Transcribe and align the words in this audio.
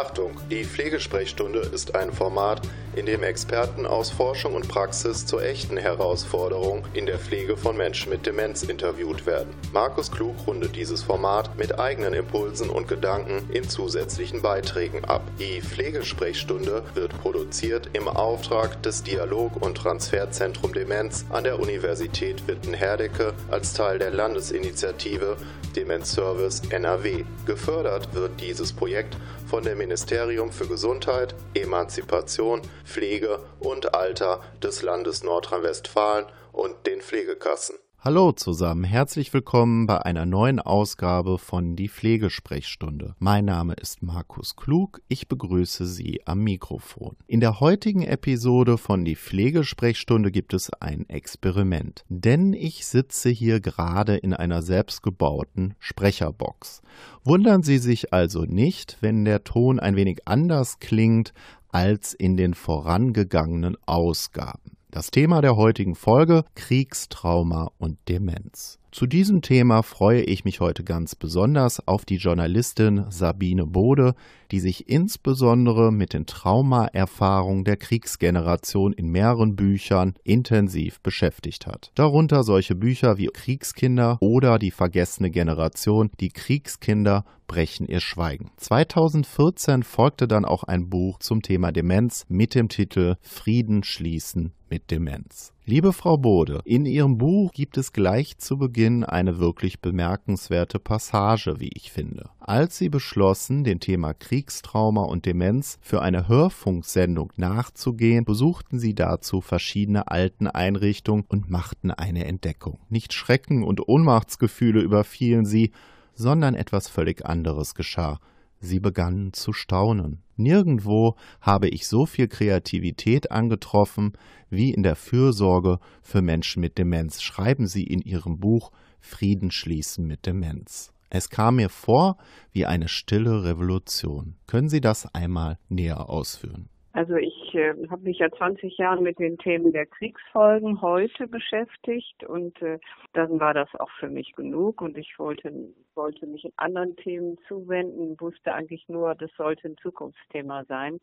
Achtung, 0.00 0.32
die 0.50 0.64
Pflegesprechstunde 0.64 1.58
ist 1.58 1.94
ein 1.94 2.10
Format, 2.10 2.62
in 2.96 3.04
dem 3.04 3.22
Experten 3.22 3.84
aus 3.84 4.08
Forschung 4.08 4.54
und 4.54 4.66
Praxis 4.66 5.26
zur 5.26 5.44
echten 5.44 5.76
Herausforderung 5.76 6.86
in 6.94 7.04
der 7.04 7.18
Pflege 7.18 7.54
von 7.58 7.76
Menschen 7.76 8.08
mit 8.08 8.24
Demenz 8.24 8.62
interviewt 8.62 9.26
werden. 9.26 9.52
Markus 9.74 10.10
Klug 10.10 10.46
rundet 10.46 10.74
dieses 10.74 11.02
Format 11.02 11.58
mit 11.58 11.78
eigenen 11.78 12.14
Impulsen 12.14 12.70
und 12.70 12.88
Gedanken 12.88 13.42
in 13.52 13.68
zusätzlichen 13.68 14.40
Beiträgen 14.40 15.04
ab. 15.04 15.22
Die 15.38 15.60
Pflegesprechstunde 15.60 16.82
wird 16.94 17.20
produziert 17.20 17.90
im 17.92 18.08
Auftrag 18.08 18.82
des 18.82 19.02
Dialog- 19.02 19.60
und 19.60 19.76
Transferzentrum 19.76 20.72
Demenz 20.72 21.26
an 21.28 21.44
der 21.44 21.60
Universität 21.60 22.48
Witten-Herdecke 22.48 23.34
als 23.50 23.74
Teil 23.74 23.98
der 23.98 24.12
Landesinitiative 24.12 25.36
Demenzservice 25.76 26.62
NRW. 26.70 27.24
Gefördert 27.46 28.12
wird 28.14 28.40
dieses 28.40 28.72
Projekt 28.72 29.16
von 29.50 29.64
dem 29.64 29.78
Ministerium 29.78 30.52
für 30.52 30.68
Gesundheit, 30.68 31.34
Emanzipation, 31.54 32.62
Pflege 32.84 33.40
und 33.58 33.96
Alter 33.96 34.40
des 34.62 34.82
Landes 34.82 35.24
Nordrhein-Westfalen 35.24 36.26
und 36.52 36.86
den 36.86 37.00
Pflegekassen. 37.00 37.76
Hallo 38.02 38.32
zusammen, 38.32 38.84
herzlich 38.84 39.30
willkommen 39.34 39.86
bei 39.86 40.00
einer 40.00 40.24
neuen 40.24 40.58
Ausgabe 40.58 41.36
von 41.36 41.76
Die 41.76 41.90
Pflegesprechstunde. 41.90 43.14
Mein 43.18 43.44
Name 43.44 43.74
ist 43.74 44.02
Markus 44.02 44.56
Klug, 44.56 45.02
ich 45.08 45.28
begrüße 45.28 45.84
Sie 45.84 46.22
am 46.24 46.42
Mikrofon. 46.42 47.16
In 47.26 47.40
der 47.40 47.60
heutigen 47.60 48.00
Episode 48.00 48.78
von 48.78 49.04
Die 49.04 49.16
Pflegesprechstunde 49.16 50.30
gibt 50.30 50.54
es 50.54 50.72
ein 50.80 51.06
Experiment, 51.10 52.06
denn 52.08 52.54
ich 52.54 52.86
sitze 52.86 53.28
hier 53.28 53.60
gerade 53.60 54.16
in 54.16 54.32
einer 54.32 54.62
selbstgebauten 54.62 55.74
Sprecherbox. 55.78 56.80
Wundern 57.22 57.62
Sie 57.62 57.76
sich 57.76 58.14
also 58.14 58.46
nicht, 58.46 58.96
wenn 59.02 59.26
der 59.26 59.44
Ton 59.44 59.78
ein 59.78 59.96
wenig 59.96 60.26
anders 60.26 60.78
klingt 60.78 61.34
als 61.68 62.14
in 62.14 62.38
den 62.38 62.54
vorangegangenen 62.54 63.76
Ausgaben. 63.84 64.79
Das 64.92 65.12
Thema 65.12 65.40
der 65.40 65.54
heutigen 65.54 65.94
Folge 65.94 66.44
Kriegstrauma 66.56 67.70
und 67.78 67.96
Demenz. 68.08 68.80
Zu 68.90 69.06
diesem 69.06 69.40
Thema 69.40 69.84
freue 69.84 70.22
ich 70.22 70.44
mich 70.44 70.58
heute 70.58 70.82
ganz 70.82 71.14
besonders 71.14 71.86
auf 71.86 72.04
die 72.04 72.16
Journalistin 72.16 73.04
Sabine 73.08 73.66
Bode, 73.66 74.16
die 74.50 74.60
sich 74.60 74.88
insbesondere 74.88 75.92
mit 75.92 76.12
den 76.12 76.26
Traumaerfahrungen 76.26 77.64
der 77.64 77.76
Kriegsgeneration 77.76 78.92
in 78.92 79.08
mehreren 79.08 79.56
Büchern 79.56 80.14
intensiv 80.24 81.00
beschäftigt 81.00 81.66
hat. 81.66 81.92
Darunter 81.94 82.42
solche 82.42 82.74
Bücher 82.74 83.18
wie 83.18 83.28
Kriegskinder 83.32 84.18
oder 84.20 84.58
Die 84.58 84.70
vergessene 84.70 85.30
Generation, 85.30 86.10
die 86.20 86.30
Kriegskinder 86.30 87.24
brechen 87.46 87.86
ihr 87.86 88.00
Schweigen. 88.00 88.52
2014 88.58 89.82
folgte 89.82 90.28
dann 90.28 90.44
auch 90.44 90.62
ein 90.62 90.88
Buch 90.88 91.18
zum 91.18 91.42
Thema 91.42 91.72
Demenz 91.72 92.24
mit 92.28 92.54
dem 92.54 92.68
Titel 92.68 93.16
Frieden 93.22 93.82
schließen 93.82 94.52
mit 94.70 94.92
Demenz. 94.92 95.52
Liebe 95.64 95.92
Frau 95.92 96.16
Bode, 96.16 96.60
in 96.64 96.86
Ihrem 96.86 97.18
Buch 97.18 97.52
gibt 97.52 97.76
es 97.76 97.92
gleich 97.92 98.38
zu 98.38 98.56
Beginn 98.56 99.04
eine 99.04 99.38
wirklich 99.38 99.80
bemerkenswerte 99.80 100.78
Passage, 100.78 101.56
wie 101.58 101.70
ich 101.74 101.90
finde. 101.90 102.30
Als 102.50 102.78
Sie 102.78 102.88
beschlossen, 102.88 103.62
dem 103.62 103.78
Thema 103.78 104.12
Kriegstrauma 104.12 105.04
und 105.04 105.24
Demenz 105.24 105.78
für 105.80 106.02
eine 106.02 106.26
Hörfunksendung 106.26 107.32
nachzugehen, 107.36 108.24
besuchten 108.24 108.80
Sie 108.80 108.92
dazu 108.92 109.40
verschiedene 109.40 110.08
Alteneinrichtungen 110.08 111.26
und 111.28 111.48
machten 111.48 111.92
eine 111.92 112.24
Entdeckung. 112.24 112.80
Nicht 112.88 113.12
Schrecken 113.12 113.62
und 113.62 113.86
Ohnmachtsgefühle 113.86 114.80
überfielen 114.80 115.44
Sie, 115.44 115.70
sondern 116.14 116.56
etwas 116.56 116.88
völlig 116.88 117.24
anderes 117.24 117.76
geschah. 117.76 118.18
Sie 118.58 118.80
begannen 118.80 119.32
zu 119.32 119.52
staunen. 119.52 120.20
Nirgendwo 120.36 121.14
habe 121.40 121.68
ich 121.68 121.86
so 121.86 122.04
viel 122.04 122.26
Kreativität 122.26 123.30
angetroffen 123.30 124.14
wie 124.48 124.74
in 124.74 124.82
der 124.82 124.96
Fürsorge 124.96 125.78
für 126.02 126.20
Menschen 126.20 126.62
mit 126.62 126.78
Demenz, 126.78 127.22
schreiben 127.22 127.68
Sie 127.68 127.84
in 127.84 128.02
Ihrem 128.02 128.40
Buch 128.40 128.72
Frieden 128.98 129.52
schließen 129.52 130.04
mit 130.04 130.26
Demenz. 130.26 130.92
Es 131.10 131.28
kam 131.28 131.56
mir 131.56 131.68
vor 131.68 132.16
wie 132.52 132.66
eine 132.66 132.88
stille 132.88 133.44
Revolution. 133.44 134.36
Können 134.46 134.68
Sie 134.68 134.80
das 134.80 135.12
einmal 135.12 135.58
näher 135.68 136.08
ausführen? 136.08 136.68
Also 136.92 137.16
ich 137.16 137.54
äh, 137.54 137.74
habe 137.88 138.02
mich 138.02 138.18
ja 138.18 138.30
20 138.30 138.76
Jahre 138.78 139.00
mit 139.00 139.18
den 139.18 139.38
Themen 139.38 139.72
der 139.72 139.86
Kriegsfolgen 139.86 140.80
heute 140.80 141.28
beschäftigt 141.28 142.24
und 142.24 142.60
äh, 142.62 142.78
dann 143.12 143.38
war 143.38 143.54
das 143.54 143.68
auch 143.78 143.90
für 143.98 144.08
mich 144.08 144.32
genug 144.32 144.80
und 144.82 144.98
ich 144.98 145.18
wollte 145.18 145.52
wollte 145.94 146.26
mich 146.26 146.44
in 146.44 146.52
anderen 146.56 146.96
Themen 146.96 147.38
zuwenden, 147.46 148.20
wusste 148.20 148.54
eigentlich 148.54 148.88
nur, 148.88 149.14
das 149.14 149.30
sollte 149.36 149.68
ein 149.68 149.76
Zukunftsthema 149.78 150.64
sein. 150.64 151.00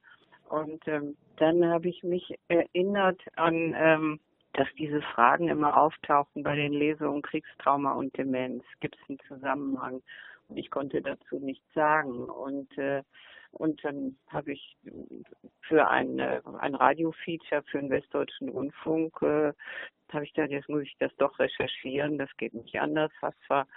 Und 0.50 0.88
ähm, 0.88 1.16
dann 1.38 1.66
habe 1.66 1.90
ich 1.90 2.04
mich 2.04 2.36
erinnert 2.48 3.22
an, 3.36 3.76
ähm, 3.78 4.20
dass 4.54 4.68
diese 4.78 5.02
Fragen 5.02 5.50
immer 5.50 5.78
auftauchten 5.78 6.44
bei 6.44 6.56
den 6.56 6.74
Lesungen 6.74 7.22
Kriegstrauma 7.22 7.94
und 7.94 8.18
Demenz. 8.18 8.64
Gibt 8.80 8.96
es 8.96 9.10
einen 9.10 9.20
Zusammenhang? 9.28 10.02
Und 10.48 10.58
ich 10.58 10.72
konnte 10.72 11.02
dazu 11.02 11.40
nichts 11.40 11.66
sagen. 11.74 12.26
Und 12.30 12.78
äh, 12.78 13.04
und 13.52 13.84
dann 13.84 14.18
habe 14.28 14.54
ich 14.54 14.78
für 15.62 15.88
ein, 15.88 16.20
ein 16.20 16.76
Radio-Feature 16.76 17.64
für 17.64 17.80
den 17.80 17.90
Westdeutschen 17.90 18.50
Rundfunk, 18.50 19.22
äh, 19.22 19.54
habe 20.12 20.26
ich 20.26 20.34
gedacht, 20.34 20.52
jetzt 20.52 20.70
muss 20.70 20.84
ich 20.84 20.96
das 21.00 21.16
doch 21.18 21.38
recherchieren, 21.40 22.18
das 22.18 22.30
geht 22.38 22.54
nicht 22.54 22.80
anders. 22.80 23.12
Was 23.22 23.34
zwar 23.46 23.68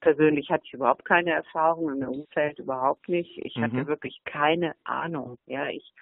persönlich 0.00 0.50
hatte 0.50 0.64
ich 0.66 0.74
überhaupt 0.74 1.04
keine 1.04 1.32
Erfahrung 1.32 1.90
im 1.90 2.08
Umfeld 2.08 2.58
überhaupt 2.58 3.08
nicht. 3.08 3.38
Ich 3.44 3.56
mhm. 3.56 3.64
hatte 3.64 3.86
wirklich 3.86 4.20
keine 4.24 4.74
Ahnung. 4.84 5.38
Ja, 5.46 5.68
ich 5.68 5.92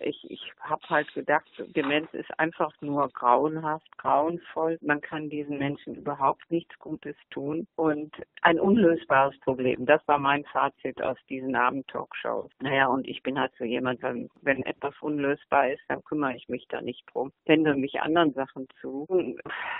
ich 0.00 0.30
ich 0.30 0.52
habe 0.60 0.82
halt 0.88 1.12
gedacht, 1.14 1.50
Demenz 1.74 2.12
ist 2.12 2.38
einfach 2.38 2.72
nur 2.80 3.08
grauenhaft, 3.08 3.96
grauenvoll. 3.98 4.78
Man 4.80 5.00
kann 5.00 5.30
diesen 5.30 5.58
Menschen 5.58 5.94
überhaupt 5.94 6.50
nichts 6.50 6.78
Gutes 6.78 7.16
tun 7.30 7.66
und 7.76 8.14
ein 8.42 8.60
unlösbares 8.60 9.38
Problem. 9.40 9.86
Das 9.86 10.06
war 10.06 10.18
mein 10.18 10.44
Fazit 10.44 11.02
aus 11.02 11.18
diesen 11.28 11.54
Abend-Talkshows. 11.54 12.50
Naja, 12.60 12.88
und 12.88 13.06
ich 13.06 13.22
bin 13.22 13.38
halt 13.38 13.52
so 13.58 13.64
jemand, 13.64 14.02
wenn, 14.02 14.28
wenn 14.42 14.62
etwas 14.64 14.94
unlösbar 15.00 15.70
ist, 15.70 15.82
dann 15.88 16.02
kümmere 16.04 16.36
ich 16.36 16.48
mich 16.48 16.66
da 16.68 16.80
nicht 16.80 17.04
drum. 17.12 17.32
Wende 17.46 17.74
mich 17.74 18.00
anderen 18.00 18.32
Sachen 18.32 18.68
zu. 18.80 19.06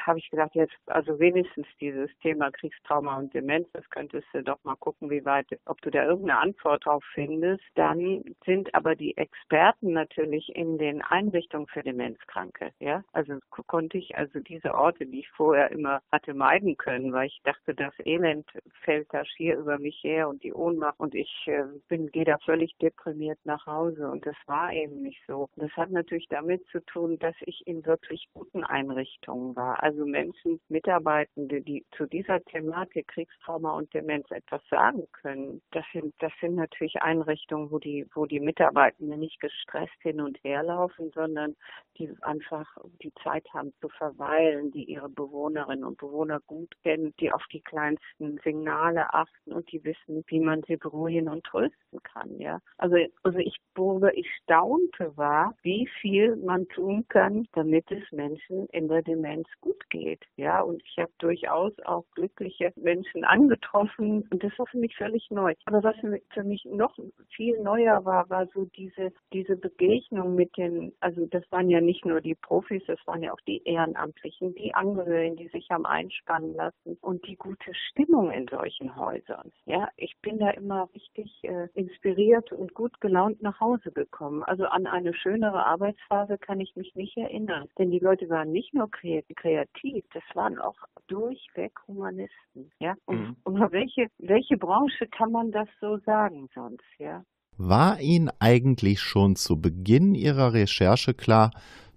Habe 0.04 0.18
ich 0.18 0.30
gedacht, 0.30 0.54
jetzt 0.54 0.76
also 0.86 1.18
wenigstens 1.18 1.66
dieses 1.80 2.10
Thema 2.20 2.50
Kriegstrauma 2.50 3.18
und 3.18 3.32
Demenz 3.34 3.59
Das 3.72 3.88
könntest 3.90 4.26
du 4.32 4.42
doch 4.42 4.62
mal 4.64 4.76
gucken, 4.76 5.10
wie 5.10 5.24
weit, 5.24 5.46
ob 5.66 5.80
du 5.82 5.90
da 5.90 6.04
irgendeine 6.04 6.40
Antwort 6.40 6.84
drauf 6.84 7.04
findest. 7.14 7.62
Dann 7.74 8.24
sind 8.44 8.74
aber 8.74 8.94
die 8.96 9.16
Experten 9.16 9.92
natürlich 9.92 10.54
in 10.54 10.78
den 10.78 11.02
Einrichtungen 11.02 11.66
für 11.66 11.82
Demenzkranke, 11.82 12.72
ja. 12.78 13.02
Also 13.12 13.38
konnte 13.66 13.98
ich 13.98 14.16
also 14.16 14.40
diese 14.40 14.74
Orte, 14.74 15.06
die 15.06 15.20
ich 15.20 15.28
vorher 15.30 15.70
immer 15.70 16.00
hatte 16.10 16.34
meiden 16.34 16.76
können, 16.76 17.12
weil 17.12 17.26
ich 17.26 17.40
dachte, 17.44 17.74
das 17.74 17.94
Elend 18.04 18.46
fällt 18.82 19.12
da 19.12 19.24
schier 19.24 19.58
über 19.58 19.78
mich 19.78 20.00
her 20.02 20.28
und 20.28 20.42
die 20.42 20.52
Ohnmacht 20.52 20.98
und 20.98 21.14
ich 21.14 21.30
äh, 21.46 21.64
bin, 21.88 22.08
gehe 22.08 22.24
da 22.24 22.38
völlig 22.38 22.76
deprimiert 22.78 23.38
nach 23.44 23.66
Hause 23.66 24.10
und 24.10 24.26
das 24.26 24.36
war 24.46 24.72
eben 24.72 25.02
nicht 25.02 25.20
so. 25.26 25.48
Das 25.56 25.70
hat 25.72 25.90
natürlich 25.90 26.28
damit 26.28 26.64
zu 26.68 26.80
tun, 26.86 27.18
dass 27.18 27.34
ich 27.40 27.66
in 27.66 27.84
wirklich 27.84 28.28
guten 28.32 28.64
Einrichtungen 28.64 29.54
war. 29.56 29.82
Also 29.82 30.06
Menschen, 30.06 30.60
Mitarbeitende, 30.68 31.60
die 31.60 31.84
zu 31.96 32.06
dieser 32.06 32.40
Thematik 32.44 33.08
Kriegstrauma 33.08 33.49
Trauma 33.50 33.72
und 33.72 33.92
Demenz 33.92 34.30
etwas 34.30 34.62
sagen 34.70 35.08
können. 35.12 35.60
Das 35.72 35.84
sind, 35.92 36.14
das 36.20 36.32
sind 36.40 36.54
natürlich 36.54 37.02
Einrichtungen, 37.02 37.70
wo 37.72 37.80
die, 37.80 38.06
wo 38.14 38.26
die 38.26 38.38
Mitarbeitenden 38.38 39.18
nicht 39.18 39.40
gestresst 39.40 40.00
hin 40.02 40.20
und 40.20 40.38
her 40.44 40.62
laufen, 40.62 41.10
sondern 41.12 41.56
die 41.98 42.14
einfach 42.22 42.66
die 43.02 43.12
Zeit 43.24 43.44
haben 43.52 43.72
zu 43.80 43.88
verweilen, 43.88 44.70
die 44.70 44.84
ihre 44.84 45.08
Bewohnerinnen 45.08 45.84
und 45.84 45.98
Bewohner 45.98 46.40
gut 46.46 46.72
kennen, 46.84 47.12
die 47.18 47.32
auf 47.32 47.42
die 47.52 47.60
kleinsten 47.60 48.38
Signale 48.44 49.12
achten 49.12 49.52
und 49.52 49.70
die 49.72 49.82
wissen, 49.82 50.22
wie 50.28 50.40
man 50.40 50.62
sie 50.68 50.76
beruhigen 50.76 51.28
und 51.28 51.44
trösten 51.44 52.02
kann, 52.04 52.38
ja. 52.38 52.60
Also, 52.78 52.96
also 53.24 53.38
ich, 53.38 53.56
worüber 53.74 54.16
ich 54.16 54.28
staunte 54.42 55.16
war, 55.16 55.56
wie 55.62 55.88
viel 56.00 56.36
man 56.36 56.68
tun 56.68 57.04
kann, 57.08 57.48
damit 57.54 57.90
es 57.90 58.10
Menschen 58.12 58.66
in 58.68 58.88
der 58.88 59.02
Demenz 59.02 59.48
gut 59.60 59.90
geht, 59.90 60.24
ja. 60.36 60.60
Und 60.60 60.82
ich 60.84 60.98
habe 60.98 61.12
durchaus 61.18 61.72
auch 61.84 62.04
glückliche 62.14 62.72
Menschen 62.76 63.24
an 63.24 63.39
angetroffen 63.40 64.26
und 64.30 64.42
das 64.44 64.52
war 64.58 64.66
für 64.66 64.78
mich 64.78 64.94
völlig 64.96 65.30
neu. 65.30 65.54
Aber 65.64 65.82
was 65.82 65.96
für 66.32 66.44
mich 66.44 66.64
noch 66.64 66.94
viel 67.34 67.60
neuer 67.62 68.04
war, 68.04 68.28
war 68.28 68.46
so 68.54 68.66
diese, 68.76 69.12
diese 69.32 69.56
Begegnung 69.56 70.34
mit 70.34 70.56
den, 70.56 70.92
also 71.00 71.26
das 71.26 71.44
waren 71.50 71.70
ja 71.70 71.80
nicht 71.80 72.04
nur 72.04 72.20
die 72.20 72.34
Profis, 72.34 72.82
das 72.86 72.98
waren 73.06 73.22
ja 73.22 73.32
auch 73.32 73.40
die 73.46 73.62
Ehrenamtlichen, 73.64 74.54
die 74.54 74.74
Angehörigen, 74.74 75.36
die 75.36 75.48
sich 75.48 75.68
haben 75.70 75.86
einspannen 75.86 76.54
lassen 76.54 76.96
und 77.00 77.26
die 77.26 77.36
gute 77.36 77.72
Stimmung 77.74 78.30
in 78.30 78.46
solchen 78.48 78.94
Häusern. 78.96 79.50
Ja, 79.64 79.88
ich 79.96 80.14
bin 80.22 80.38
da 80.38 80.50
immer 80.50 80.88
richtig 80.94 81.40
äh, 81.42 81.68
inspiriert 81.74 82.52
und 82.52 82.74
gut 82.74 83.00
gelaunt 83.00 83.42
nach 83.42 83.60
Hause 83.60 83.92
gekommen. 83.92 84.42
Also 84.44 84.64
an 84.66 84.86
eine 84.86 85.14
schönere 85.14 85.64
Arbeitsphase 85.64 86.38
kann 86.38 86.60
ich 86.60 86.74
mich 86.76 86.94
nicht 86.94 87.16
erinnern. 87.16 87.68
Denn 87.78 87.90
die 87.90 87.98
Leute 87.98 88.28
waren 88.28 88.52
nicht 88.52 88.74
nur 88.74 88.90
kreativ, 88.90 90.04
das 90.12 90.22
waren 90.34 90.58
auch 90.58 90.76
durchweg 91.06 91.72
Humanisten. 91.86 92.70
Ja, 92.78 92.94
und, 93.06 93.20
mhm. 93.20 93.29
Und 93.44 93.60
welche, 93.72 94.06
welche 94.18 94.56
Branche 94.56 95.06
kann 95.08 95.32
man 95.32 95.50
das 95.52 95.68
so 95.80 95.98
sagen 96.06 96.48
sonst, 96.54 96.84
ja? 96.98 97.24
War 97.56 98.00
Ihnen 98.00 98.30
eigentlich 98.38 99.00
schon 99.00 99.36
zu 99.36 99.60
Beginn 99.60 100.14
Ihrer 100.14 100.54
Recherche 100.54 101.12
klar, 101.14 101.50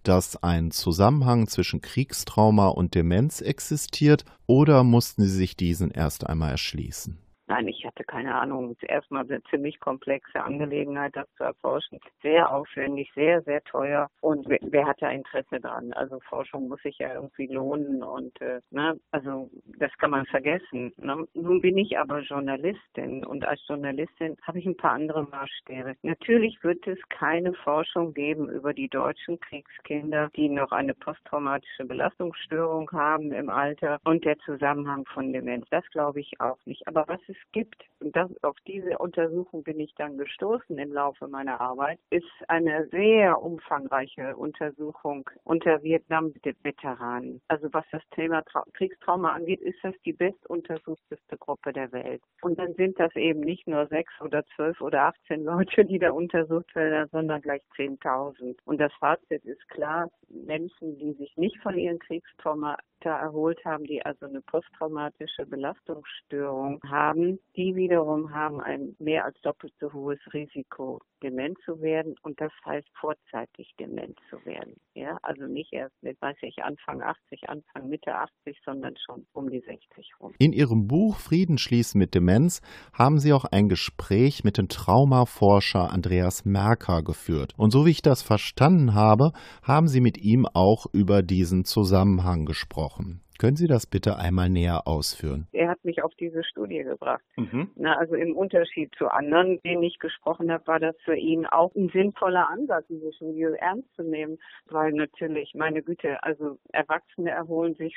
dass 0.03 0.41
ein 0.43 0.71
Zusammenhang 0.71 1.47
zwischen 1.47 1.79
Kriegstrauma 1.79 2.67
und 2.67 2.95
Demenz 2.95 3.39
existiert, 3.39 4.25
oder 4.45 4.83
mussten 4.83 5.23
Sie 5.23 5.29
sich 5.29 5.55
diesen 5.55 5.91
erst 5.91 6.27
einmal 6.27 6.51
erschließen? 6.51 7.22
Nein, 7.47 7.67
ich 7.67 7.85
hatte 7.85 8.03
keine 8.03 8.35
Ahnung. 8.35 8.75
Erstmal 8.81 9.23
eine 9.23 9.43
ziemlich 9.49 9.79
komplexe 9.79 10.41
Angelegenheit, 10.41 11.15
das 11.15 11.27
zu 11.35 11.43
erforschen. 11.43 11.99
Sehr 12.21 12.51
aufwendig, 12.53 13.11
sehr, 13.15 13.41
sehr 13.41 13.61
teuer. 13.63 14.09
Und 14.21 14.47
wer, 14.47 14.59
wer 14.61 14.87
hat 14.87 15.01
da 15.01 15.09
Interesse 15.09 15.59
dran? 15.59 15.91
Also 15.93 16.19
Forschung 16.21 16.69
muss 16.69 16.81
sich 16.81 16.99
ja 16.99 17.13
irgendwie 17.13 17.47
lohnen 17.47 18.01
und 18.01 18.39
äh, 18.41 18.61
ne, 18.71 18.97
also 19.11 19.49
das 19.77 19.91
kann 19.97 20.11
man 20.11 20.25
vergessen. 20.27 20.93
Ne? 20.97 21.27
Nun 21.33 21.61
bin 21.61 21.77
ich 21.77 21.97
aber 21.97 22.19
Journalistin 22.19 23.25
und 23.25 23.45
als 23.45 23.61
Journalistin 23.67 24.37
habe 24.43 24.59
ich 24.59 24.65
ein 24.65 24.77
paar 24.77 24.93
andere 24.93 25.23
Maßstäbe. 25.23 25.95
Natürlich 26.01 26.63
wird 26.63 26.87
es 26.87 26.99
keine 27.09 27.53
Forschung 27.53 28.13
geben 28.13 28.49
über 28.49 28.73
die 28.73 28.87
deutschen 28.87 29.39
Kriegskinder, 29.39 30.29
die 30.35 30.47
noch 30.47 30.71
eine 30.71 30.93
posttraumatische 30.93 31.85
Belastungsstörung 31.85 32.89
haben 32.91 33.33
im 33.33 33.49
Alter 33.49 33.99
und 34.05 34.23
der 34.23 34.37
Zusammenhang 34.39 35.05
von 35.13 35.33
Demenz. 35.33 35.65
Das 35.69 35.85
glaube 35.91 36.21
ich 36.21 36.39
auch 36.39 36.57
nicht. 36.65 36.87
Aber 36.87 37.03
was 37.07 37.19
es 37.33 37.51
gibt, 37.51 37.83
und 38.03 38.15
das, 38.15 38.29
auf 38.43 38.57
diese 38.67 38.97
Untersuchung 38.97 39.63
bin 39.63 39.79
ich 39.79 39.93
dann 39.95 40.17
gestoßen 40.17 40.77
im 40.77 40.91
Laufe 40.91 41.27
meiner 41.27 41.61
Arbeit, 41.61 41.99
ist 42.09 42.27
eine 42.47 42.87
sehr 42.89 43.41
umfangreiche 43.41 44.35
Untersuchung 44.35 45.29
unter 45.43 45.81
Vietnam-Veteranen. 45.81 47.41
Also 47.47 47.69
was 47.71 47.85
das 47.91 48.01
Thema 48.11 48.41
Tra 48.43 48.63
Kriegstrauma 48.73 49.31
angeht, 49.31 49.61
ist 49.61 49.79
das 49.83 49.95
die 50.05 50.13
bestuntersuchteste 50.13 51.37
Gruppe 51.37 51.71
der 51.71 51.91
Welt. 51.91 52.21
Und 52.41 52.59
dann 52.59 52.73
sind 52.75 52.99
das 52.99 53.15
eben 53.15 53.39
nicht 53.39 53.67
nur 53.67 53.87
sechs 53.87 54.13
oder 54.21 54.43
zwölf 54.55 54.81
oder 54.81 55.03
18 55.03 55.43
Leute, 55.43 55.85
die 55.85 55.99
da 55.99 56.11
untersucht 56.11 56.75
werden, 56.75 57.09
sondern 57.11 57.41
gleich 57.41 57.61
10.000. 57.77 58.57
Und 58.65 58.79
das 58.79 58.91
Fazit 58.99 59.45
ist 59.45 59.67
klar, 59.69 60.09
Menschen, 60.27 60.97
die 60.97 61.13
sich 61.13 61.35
nicht 61.37 61.57
von 61.59 61.77
ihren 61.77 61.99
Kriegstrauma 61.99 62.77
erholt 63.11 63.63
haben, 63.65 63.83
die 63.85 64.05
also 64.05 64.25
eine 64.25 64.41
posttraumatische 64.41 65.45
Belastungsstörung 65.45 66.79
haben, 66.87 67.39
die 67.55 67.75
wiederum 67.93 68.33
haben 68.33 68.59
ein 68.59 68.95
mehr 68.97 69.23
als 69.25 69.39
doppelt 69.41 69.71
so 69.79 69.93
hohes 69.93 70.19
Risiko, 70.33 70.99
dement 71.21 71.57
zu 71.63 71.79
werden 71.79 72.15
und 72.23 72.41
das 72.41 72.51
heißt 72.65 72.87
vorzeitig 72.99 73.71
dement 73.79 74.17
zu 74.31 74.43
werden. 74.45 74.73
Ja, 74.95 75.17
also 75.21 75.45
nicht 75.45 75.71
erst 75.71 75.93
mit, 76.01 76.19
weiß 76.19 76.37
ich, 76.41 76.63
Anfang 76.63 77.03
80, 77.03 77.49
Anfang 77.49 77.89
Mitte 77.89 78.15
80, 78.15 78.57
sondern 78.65 78.95
schon 79.05 79.27
um 79.33 79.49
die 79.49 79.59
60 79.59 80.11
rum. 80.19 80.33
In 80.39 80.53
Ihrem 80.53 80.87
Buch 80.87 81.17
Frieden 81.17 81.59
schließen 81.59 81.99
mit 81.99 82.15
Demenz 82.15 82.61
haben 82.93 83.19
Sie 83.19 83.31
auch 83.31 83.45
ein 83.45 83.69
Gespräch 83.69 84.43
mit 84.43 84.57
dem 84.57 84.69
Traumaforscher 84.69 85.91
Andreas 85.91 86.45
Merker 86.45 87.03
geführt. 87.03 87.53
Und 87.57 87.71
so 87.71 87.85
wie 87.85 87.91
ich 87.91 88.01
das 88.01 88.23
verstanden 88.23 88.95
habe, 88.95 89.33
haben 89.61 89.87
Sie 89.87 90.01
mit 90.01 90.17
ihm 90.17 90.47
auch 90.51 90.87
über 90.93 91.21
diesen 91.21 91.63
Zusammenhang 91.63 92.45
gesprochen. 92.45 93.21
Können 93.43 93.57
Sie 93.57 93.67
das 93.67 93.85
bitte 93.85 94.17
einmal 94.17 94.49
näher 94.49 94.87
ausführen? 94.87 95.47
Er 95.51 95.67
hat 95.67 95.83
mich 95.83 96.01
auf 96.01 96.15
diese 96.15 96.45
Studie 96.45 96.81
gebracht. 96.81 97.21
Mhm. 97.35 97.71
Na, 97.75 97.97
also 97.97 98.15
im 98.15 98.37
Unterschied 98.37 98.95
zu 98.97 99.09
anderen, 99.09 99.59
denen 99.63 99.83
ich 99.83 99.99
gesprochen 99.99 100.49
habe, 100.49 100.65
war 100.65 100.79
das 100.79 100.95
für 101.03 101.17
ihn 101.17 101.45
auch 101.45 101.75
ein 101.75 101.89
sinnvoller 101.89 102.49
Ansatz, 102.49 102.85
diese 102.87 103.11
Studie 103.11 103.49
ernst 103.59 103.93
zu 103.97 104.03
nehmen, 104.03 104.39
weil 104.67 104.93
natürlich, 104.93 105.53
meine 105.55 105.83
Güte, 105.83 106.23
also 106.23 106.57
Erwachsene 106.71 107.31
erholen 107.31 107.75
sich 107.75 107.93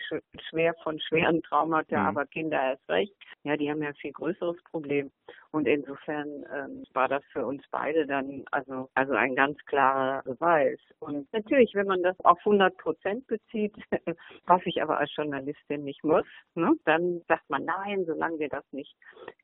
schwer 0.51 0.75
von 0.83 0.99
schweren 0.99 1.41
Traumata, 1.45 2.01
mhm. 2.01 2.07
aber 2.09 2.27
Kinder 2.27 2.61
erst 2.61 2.91
recht. 2.91 3.15
Ja, 3.45 3.57
die 3.57 3.71
haben 3.71 3.83
ja 3.83 3.91
ein 3.91 3.95
viel 3.95 4.15
größeres 4.15 4.57
Problem. 4.73 5.13
Und 5.57 5.67
insofern 5.67 6.45
ähm, 6.55 6.85
war 6.93 7.09
das 7.09 7.25
für 7.33 7.47
uns 7.47 7.63
beide 7.71 8.07
dann 8.07 8.45
also, 8.51 8.91
also 8.93 9.15
ein 9.15 9.35
ganz 9.35 9.57
klarer 9.65 10.23
Beweis. 10.23 10.79
Und 10.99 11.33
natürlich, 11.33 11.71
wenn 11.73 11.87
man 11.87 12.03
das 12.03 12.15
auf 12.25 12.39
100 12.41 12.77
Prozent 12.77 13.27
bezieht, 13.27 13.75
was 14.47 14.61
ich 14.67 14.83
aber 14.83 14.99
als 14.99 15.11
Journalistin 15.17 15.83
nicht 15.85 16.05
muss, 16.05 16.27
ne, 16.57 16.73
dann 16.85 17.23
sagt 17.27 17.49
man, 17.49 17.65
nein, 17.65 18.05
solange 18.05 18.39
wir 18.39 18.51
das 18.51 18.65
nicht 18.73 18.95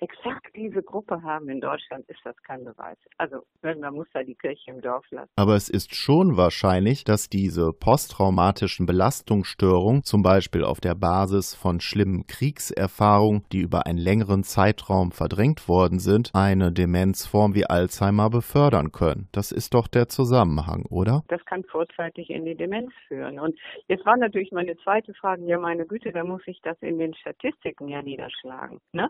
exakt 0.00 0.54
diese 0.54 0.82
Gruppe 0.82 1.22
haben 1.22 1.48
in 1.48 1.62
Deutschland, 1.62 2.04
ist 2.10 2.20
das 2.24 2.36
kein 2.42 2.62
Beweis. 2.62 2.98
Also, 3.16 3.46
man 3.62 3.94
muss 3.94 4.08
da 4.12 4.22
die 4.22 4.34
Kirche 4.34 4.70
im 4.70 4.82
Dorf 4.82 5.10
lassen. 5.12 5.30
Aber 5.36 5.56
es 5.56 5.70
ist 5.70 5.94
schon 5.94 6.36
wahrscheinlich, 6.36 7.04
dass 7.04 7.30
diese 7.30 7.72
posttraumatischen 7.72 8.84
Belastungsstörungen, 8.84 10.02
zum 10.02 10.22
Beispiel 10.22 10.62
auf 10.62 10.78
der 10.78 10.94
Basis 10.94 11.54
von 11.54 11.80
schlimmen 11.80 12.26
Kriegserfahrungen, 12.26 13.46
die 13.50 13.60
über 13.60 13.86
einen 13.86 13.98
längeren 13.98 14.44
Zeitraum 14.44 15.10
verdrängt 15.10 15.68
worden 15.68 16.00
sind, 16.02 16.30
eine 16.34 16.72
Demenzform 16.72 17.54
wie 17.54 17.64
Alzheimer 17.64 18.28
befördern 18.28 18.92
können. 18.92 19.28
Das 19.32 19.52
ist 19.52 19.72
doch 19.74 19.88
der 19.88 20.08
Zusammenhang, 20.08 20.84
oder? 20.90 21.22
Das 21.28 21.44
kann 21.46 21.64
vorzeitig 21.64 22.28
in 22.28 22.44
die 22.44 22.56
Demenz 22.56 22.92
führen. 23.08 23.38
Und 23.38 23.58
jetzt 23.88 24.04
war 24.04 24.16
natürlich 24.16 24.52
meine 24.52 24.76
zweite 24.78 25.14
Frage, 25.14 25.44
ja 25.44 25.58
meine 25.58 25.86
Güte, 25.86 26.12
da 26.12 26.24
muss 26.24 26.42
ich 26.46 26.60
das 26.62 26.76
in 26.80 26.98
den 26.98 27.14
Statistiken 27.14 27.88
ja 27.88 28.02
niederschlagen. 28.02 28.80
Ne? 28.92 29.08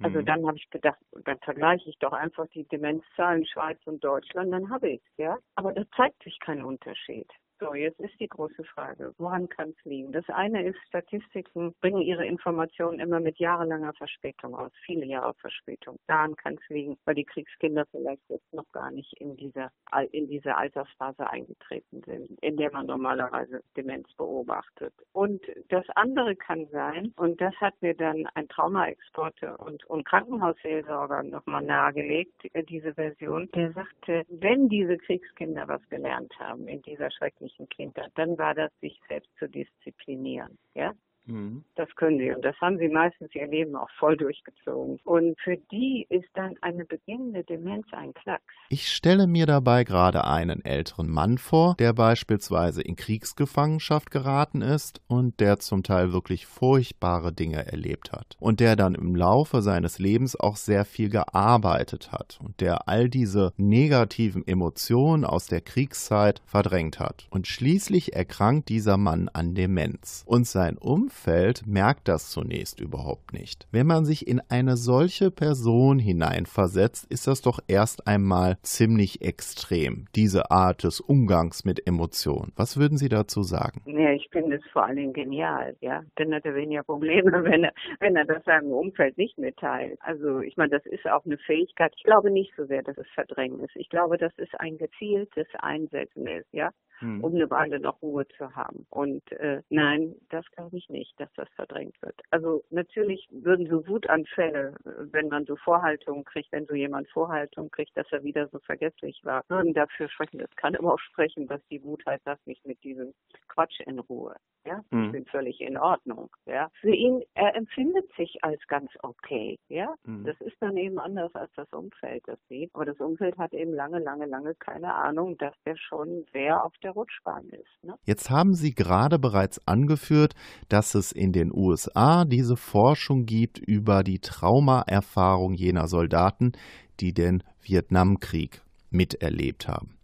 Also 0.00 0.20
mhm. 0.20 0.26
dann 0.26 0.46
habe 0.46 0.56
ich 0.56 0.70
gedacht, 0.70 0.98
dann 1.24 1.38
vergleiche 1.40 1.90
ich 1.90 1.98
doch 1.98 2.12
einfach 2.12 2.46
die 2.54 2.66
Demenzzahlen 2.68 3.44
Schweiz 3.46 3.78
und 3.84 4.02
Deutschland, 4.04 4.52
dann 4.52 4.70
habe 4.70 4.90
ich 4.90 5.00
es, 5.02 5.16
ja. 5.16 5.36
Aber 5.56 5.72
da 5.72 5.82
zeigt 5.96 6.22
sich 6.22 6.38
kein 6.38 6.62
Unterschied. 6.64 7.28
So, 7.60 7.74
jetzt 7.74 7.98
ist 7.98 8.18
die 8.20 8.28
große 8.28 8.62
Frage, 8.62 9.12
woran 9.18 9.48
kann 9.48 9.70
es 9.70 9.84
liegen? 9.84 10.12
Das 10.12 10.28
eine 10.28 10.64
ist, 10.64 10.78
Statistiken 10.86 11.74
bringen 11.80 12.02
ihre 12.02 12.24
Informationen 12.24 13.00
immer 13.00 13.18
mit 13.18 13.38
jahrelanger 13.38 13.92
Verspätung 13.94 14.54
aus, 14.54 14.70
viele 14.86 15.04
Jahre 15.06 15.34
Verspätung. 15.34 15.98
Daran 16.06 16.36
kann 16.36 16.54
es 16.54 16.68
liegen, 16.68 16.96
weil 17.04 17.16
die 17.16 17.24
Kriegskinder 17.24 17.84
vielleicht 17.90 18.22
jetzt 18.28 18.52
noch 18.52 18.70
gar 18.70 18.92
nicht 18.92 19.12
in 19.14 19.36
dieser, 19.36 19.72
in 20.12 20.28
diese 20.28 20.56
Altersphase 20.56 21.28
eingetreten 21.28 22.00
sind, 22.06 22.30
in 22.42 22.56
der 22.56 22.70
man 22.70 22.86
normalerweise 22.86 23.60
Demenz 23.76 24.06
beobachtet. 24.14 24.94
Und 25.12 25.42
das 25.68 25.84
andere 25.96 26.36
kann 26.36 26.68
sein, 26.70 27.12
und 27.16 27.40
das 27.40 27.54
hat 27.56 27.74
mir 27.82 27.94
dann 27.94 28.28
ein 28.34 28.46
Traumaexporte 28.48 29.56
und, 29.56 29.84
und 29.86 30.04
Krankenhausseelsorger 30.04 31.24
nochmal 31.24 31.62
nahegelegt, 31.64 32.44
äh, 32.52 32.62
diese 32.62 32.94
Version, 32.94 33.48
der 33.52 33.72
sagte, 33.72 34.24
wenn 34.28 34.68
diese 34.68 34.96
Kriegskinder 34.96 35.66
was 35.66 35.82
gelernt 35.88 36.32
haben 36.38 36.68
in 36.68 36.82
dieser 36.82 37.10
schrecklichen 37.10 37.47
jugendlichen 37.48 37.68
Kinder, 37.68 38.08
dann 38.14 38.38
war 38.38 38.54
das, 38.54 38.70
sich 38.80 38.98
selbst 39.08 39.30
zu 39.38 39.48
disziplinieren. 39.48 40.58
Ja? 40.74 40.92
Mhm. 41.28 41.64
Das 41.76 41.88
können 41.96 42.18
sie. 42.18 42.30
Und 42.32 42.44
das 42.44 42.56
haben 42.60 42.78
sie 42.78 42.88
meistens 42.88 43.34
ihr 43.34 43.46
Leben 43.46 43.76
auch 43.76 43.90
voll 43.98 44.16
durchgezogen. 44.16 44.98
Und 45.04 45.38
für 45.40 45.56
die 45.70 46.06
ist 46.08 46.28
dann 46.34 46.54
eine 46.62 46.84
beginnende 46.84 47.44
Demenz 47.44 47.86
ein 47.92 48.14
Klacks. 48.14 48.42
Ich 48.70 48.88
stelle 48.88 49.26
mir 49.26 49.46
dabei 49.46 49.84
gerade 49.84 50.24
einen 50.24 50.64
älteren 50.64 51.10
Mann 51.10 51.38
vor, 51.38 51.76
der 51.78 51.92
beispielsweise 51.92 52.82
in 52.82 52.96
Kriegsgefangenschaft 52.96 54.10
geraten 54.10 54.62
ist 54.62 55.02
und 55.06 55.40
der 55.40 55.58
zum 55.58 55.82
Teil 55.82 56.12
wirklich 56.12 56.46
furchtbare 56.46 57.32
Dinge 57.32 57.66
erlebt 57.66 58.12
hat. 58.12 58.36
Und 58.40 58.60
der 58.60 58.76
dann 58.76 58.94
im 58.94 59.14
Laufe 59.14 59.60
seines 59.60 59.98
Lebens 59.98 60.38
auch 60.38 60.56
sehr 60.56 60.84
viel 60.84 61.10
gearbeitet 61.10 62.10
hat 62.10 62.38
und 62.42 62.60
der 62.60 62.88
all 62.88 63.08
diese 63.08 63.52
negativen 63.56 64.46
Emotionen 64.46 65.24
aus 65.24 65.46
der 65.46 65.60
Kriegszeit 65.60 66.40
verdrängt 66.46 66.98
hat. 66.98 67.26
Und 67.30 67.46
schließlich 67.46 68.14
erkrankt 68.14 68.70
dieser 68.70 68.96
Mann 68.96 69.28
an 69.28 69.54
Demenz. 69.54 70.24
Und 70.26 70.46
sein 70.46 70.78
Umfeld 70.78 71.17
Umfeld 71.18 71.66
merkt 71.66 72.06
das 72.06 72.30
zunächst 72.30 72.80
überhaupt 72.80 73.32
nicht. 73.32 73.66
Wenn 73.72 73.88
man 73.88 74.04
sich 74.04 74.28
in 74.28 74.40
eine 74.48 74.76
solche 74.76 75.32
Person 75.32 75.98
hineinversetzt, 75.98 77.10
ist 77.10 77.26
das 77.26 77.42
doch 77.42 77.58
erst 77.66 78.06
einmal 78.06 78.56
ziemlich 78.62 79.20
extrem, 79.20 80.04
diese 80.14 80.52
Art 80.52 80.84
des 80.84 81.00
Umgangs 81.00 81.64
mit 81.64 81.84
Emotionen. 81.88 82.52
Was 82.54 82.78
würden 82.78 82.98
Sie 82.98 83.08
dazu 83.08 83.42
sagen? 83.42 83.82
Ja, 83.86 84.12
ich 84.12 84.28
finde 84.30 84.56
es 84.56 84.64
vor 84.72 84.86
Dingen 84.94 85.12
genial, 85.12 85.76
ja. 85.80 86.04
Dann 86.14 86.32
hat 86.32 86.44
er 86.44 86.54
weniger 86.54 86.84
Probleme, 86.84 87.32
wenn 87.44 87.64
er, 87.64 87.72
wenn 87.98 88.14
er 88.14 88.24
das 88.24 88.44
seinem 88.44 88.70
Umfeld 88.70 89.18
nicht 89.18 89.38
mitteilt. 89.38 89.98
Also 90.00 90.38
ich 90.38 90.56
meine, 90.56 90.70
das 90.70 90.86
ist 90.86 91.04
auch 91.08 91.24
eine 91.24 91.38
Fähigkeit. 91.38 91.92
Ich 91.96 92.04
glaube 92.04 92.30
nicht 92.30 92.52
so 92.56 92.64
sehr, 92.66 92.84
dass 92.84 92.96
es 92.96 93.08
Verdrängen 93.14 93.58
ist. 93.58 93.74
Ich 93.74 93.88
glaube, 93.88 94.18
dass 94.18 94.32
es 94.36 94.48
ein 94.60 94.78
gezieltes 94.78 95.48
Einsetzen 95.58 96.28
ist, 96.28 96.46
ja 96.52 96.70
hm. 96.98 97.22
um 97.22 97.34
eine 97.34 97.50
Weile 97.50 97.80
noch 97.80 98.00
Ruhe 98.02 98.26
zu 98.36 98.54
haben. 98.54 98.86
Und 98.90 99.30
äh, 99.32 99.62
nein, 99.70 100.14
das 100.30 100.44
glaube 100.52 100.76
ich 100.76 100.88
nicht, 100.88 101.18
dass 101.18 101.32
das 101.34 101.48
verdrängt 101.54 102.00
wird. 102.02 102.20
Also 102.30 102.64
natürlich 102.70 103.28
würden 103.30 103.68
so 103.68 103.86
Wutanfälle, 103.86 104.74
wenn 104.84 105.28
man 105.28 105.44
so 105.46 105.56
Vorhaltungen 105.56 106.24
kriegt, 106.24 106.52
wenn 106.52 106.66
so 106.66 106.74
jemand 106.74 107.08
Vorhaltungen 107.10 107.70
kriegt, 107.70 107.96
dass 107.96 108.10
er 108.12 108.22
wieder 108.22 108.48
so 108.48 108.58
vergesslich 108.60 109.20
war, 109.24 109.42
würden 109.48 109.74
dafür 109.74 110.08
sprechen. 110.08 110.38
Das 110.38 110.54
kann 110.56 110.76
aber 110.76 110.94
auch 110.94 111.00
sprechen, 111.00 111.46
dass 111.46 111.60
die 111.70 111.82
Wut 111.82 112.04
heißt, 112.06 112.22
lass 112.26 112.44
mich 112.46 112.60
mit 112.64 112.82
diesem 112.84 113.14
Quatsch 113.48 113.80
in 113.80 113.98
Ruhe. 113.98 114.36
Ja, 114.66 114.84
hm. 114.90 115.06
ich 115.06 115.12
bin 115.12 115.24
völlig 115.26 115.60
in 115.60 115.78
Ordnung. 115.78 116.28
Ja, 116.44 116.70
für 116.80 116.94
ihn, 116.94 117.22
er 117.34 117.54
empfindet 117.54 118.10
sich 118.16 118.36
als 118.42 118.60
ganz 118.66 118.90
okay. 119.02 119.58
Ja, 119.68 119.94
hm. 120.04 120.24
das 120.24 120.38
ist 120.40 120.56
dann 120.60 120.76
eben 120.76 120.98
anders 120.98 121.34
als 121.34 121.50
das 121.54 121.72
Umfeld 121.72 122.22
das 122.26 122.38
sieht. 122.48 122.70
Aber 122.74 122.84
das 122.84 122.98
Umfeld 122.98 123.38
hat 123.38 123.52
eben 123.54 123.72
lange, 123.72 123.98
lange, 123.98 124.26
lange 124.26 124.54
keine 124.56 124.94
Ahnung, 124.94 125.38
dass 125.38 125.54
er 125.64 125.76
schon 125.76 126.26
sehr 126.32 126.62
auf 126.64 126.76
der 126.82 126.87
der 126.88 126.94
Rutschbahn 126.94 127.48
ist. 127.50 127.84
Ne? 127.84 127.94
Jetzt 128.04 128.30
haben 128.30 128.54
Sie 128.54 128.74
gerade 128.74 129.18
bereits 129.18 129.60
angeführt, 129.66 130.34
dass 130.68 130.94
es 130.94 131.12
in 131.12 131.32
den 131.32 131.52
USA 131.52 132.24
diese 132.24 132.56
Forschung 132.56 133.26
gibt 133.26 133.58
über 133.58 134.02
die 134.02 134.20
Traumaerfahrung 134.20 135.52
jener 135.52 135.86
Soldaten, 135.86 136.52
die 137.00 137.12
den 137.12 137.42
Vietnamkrieg 137.60 138.62
miterlebt 138.90 139.68
haben. 139.68 139.98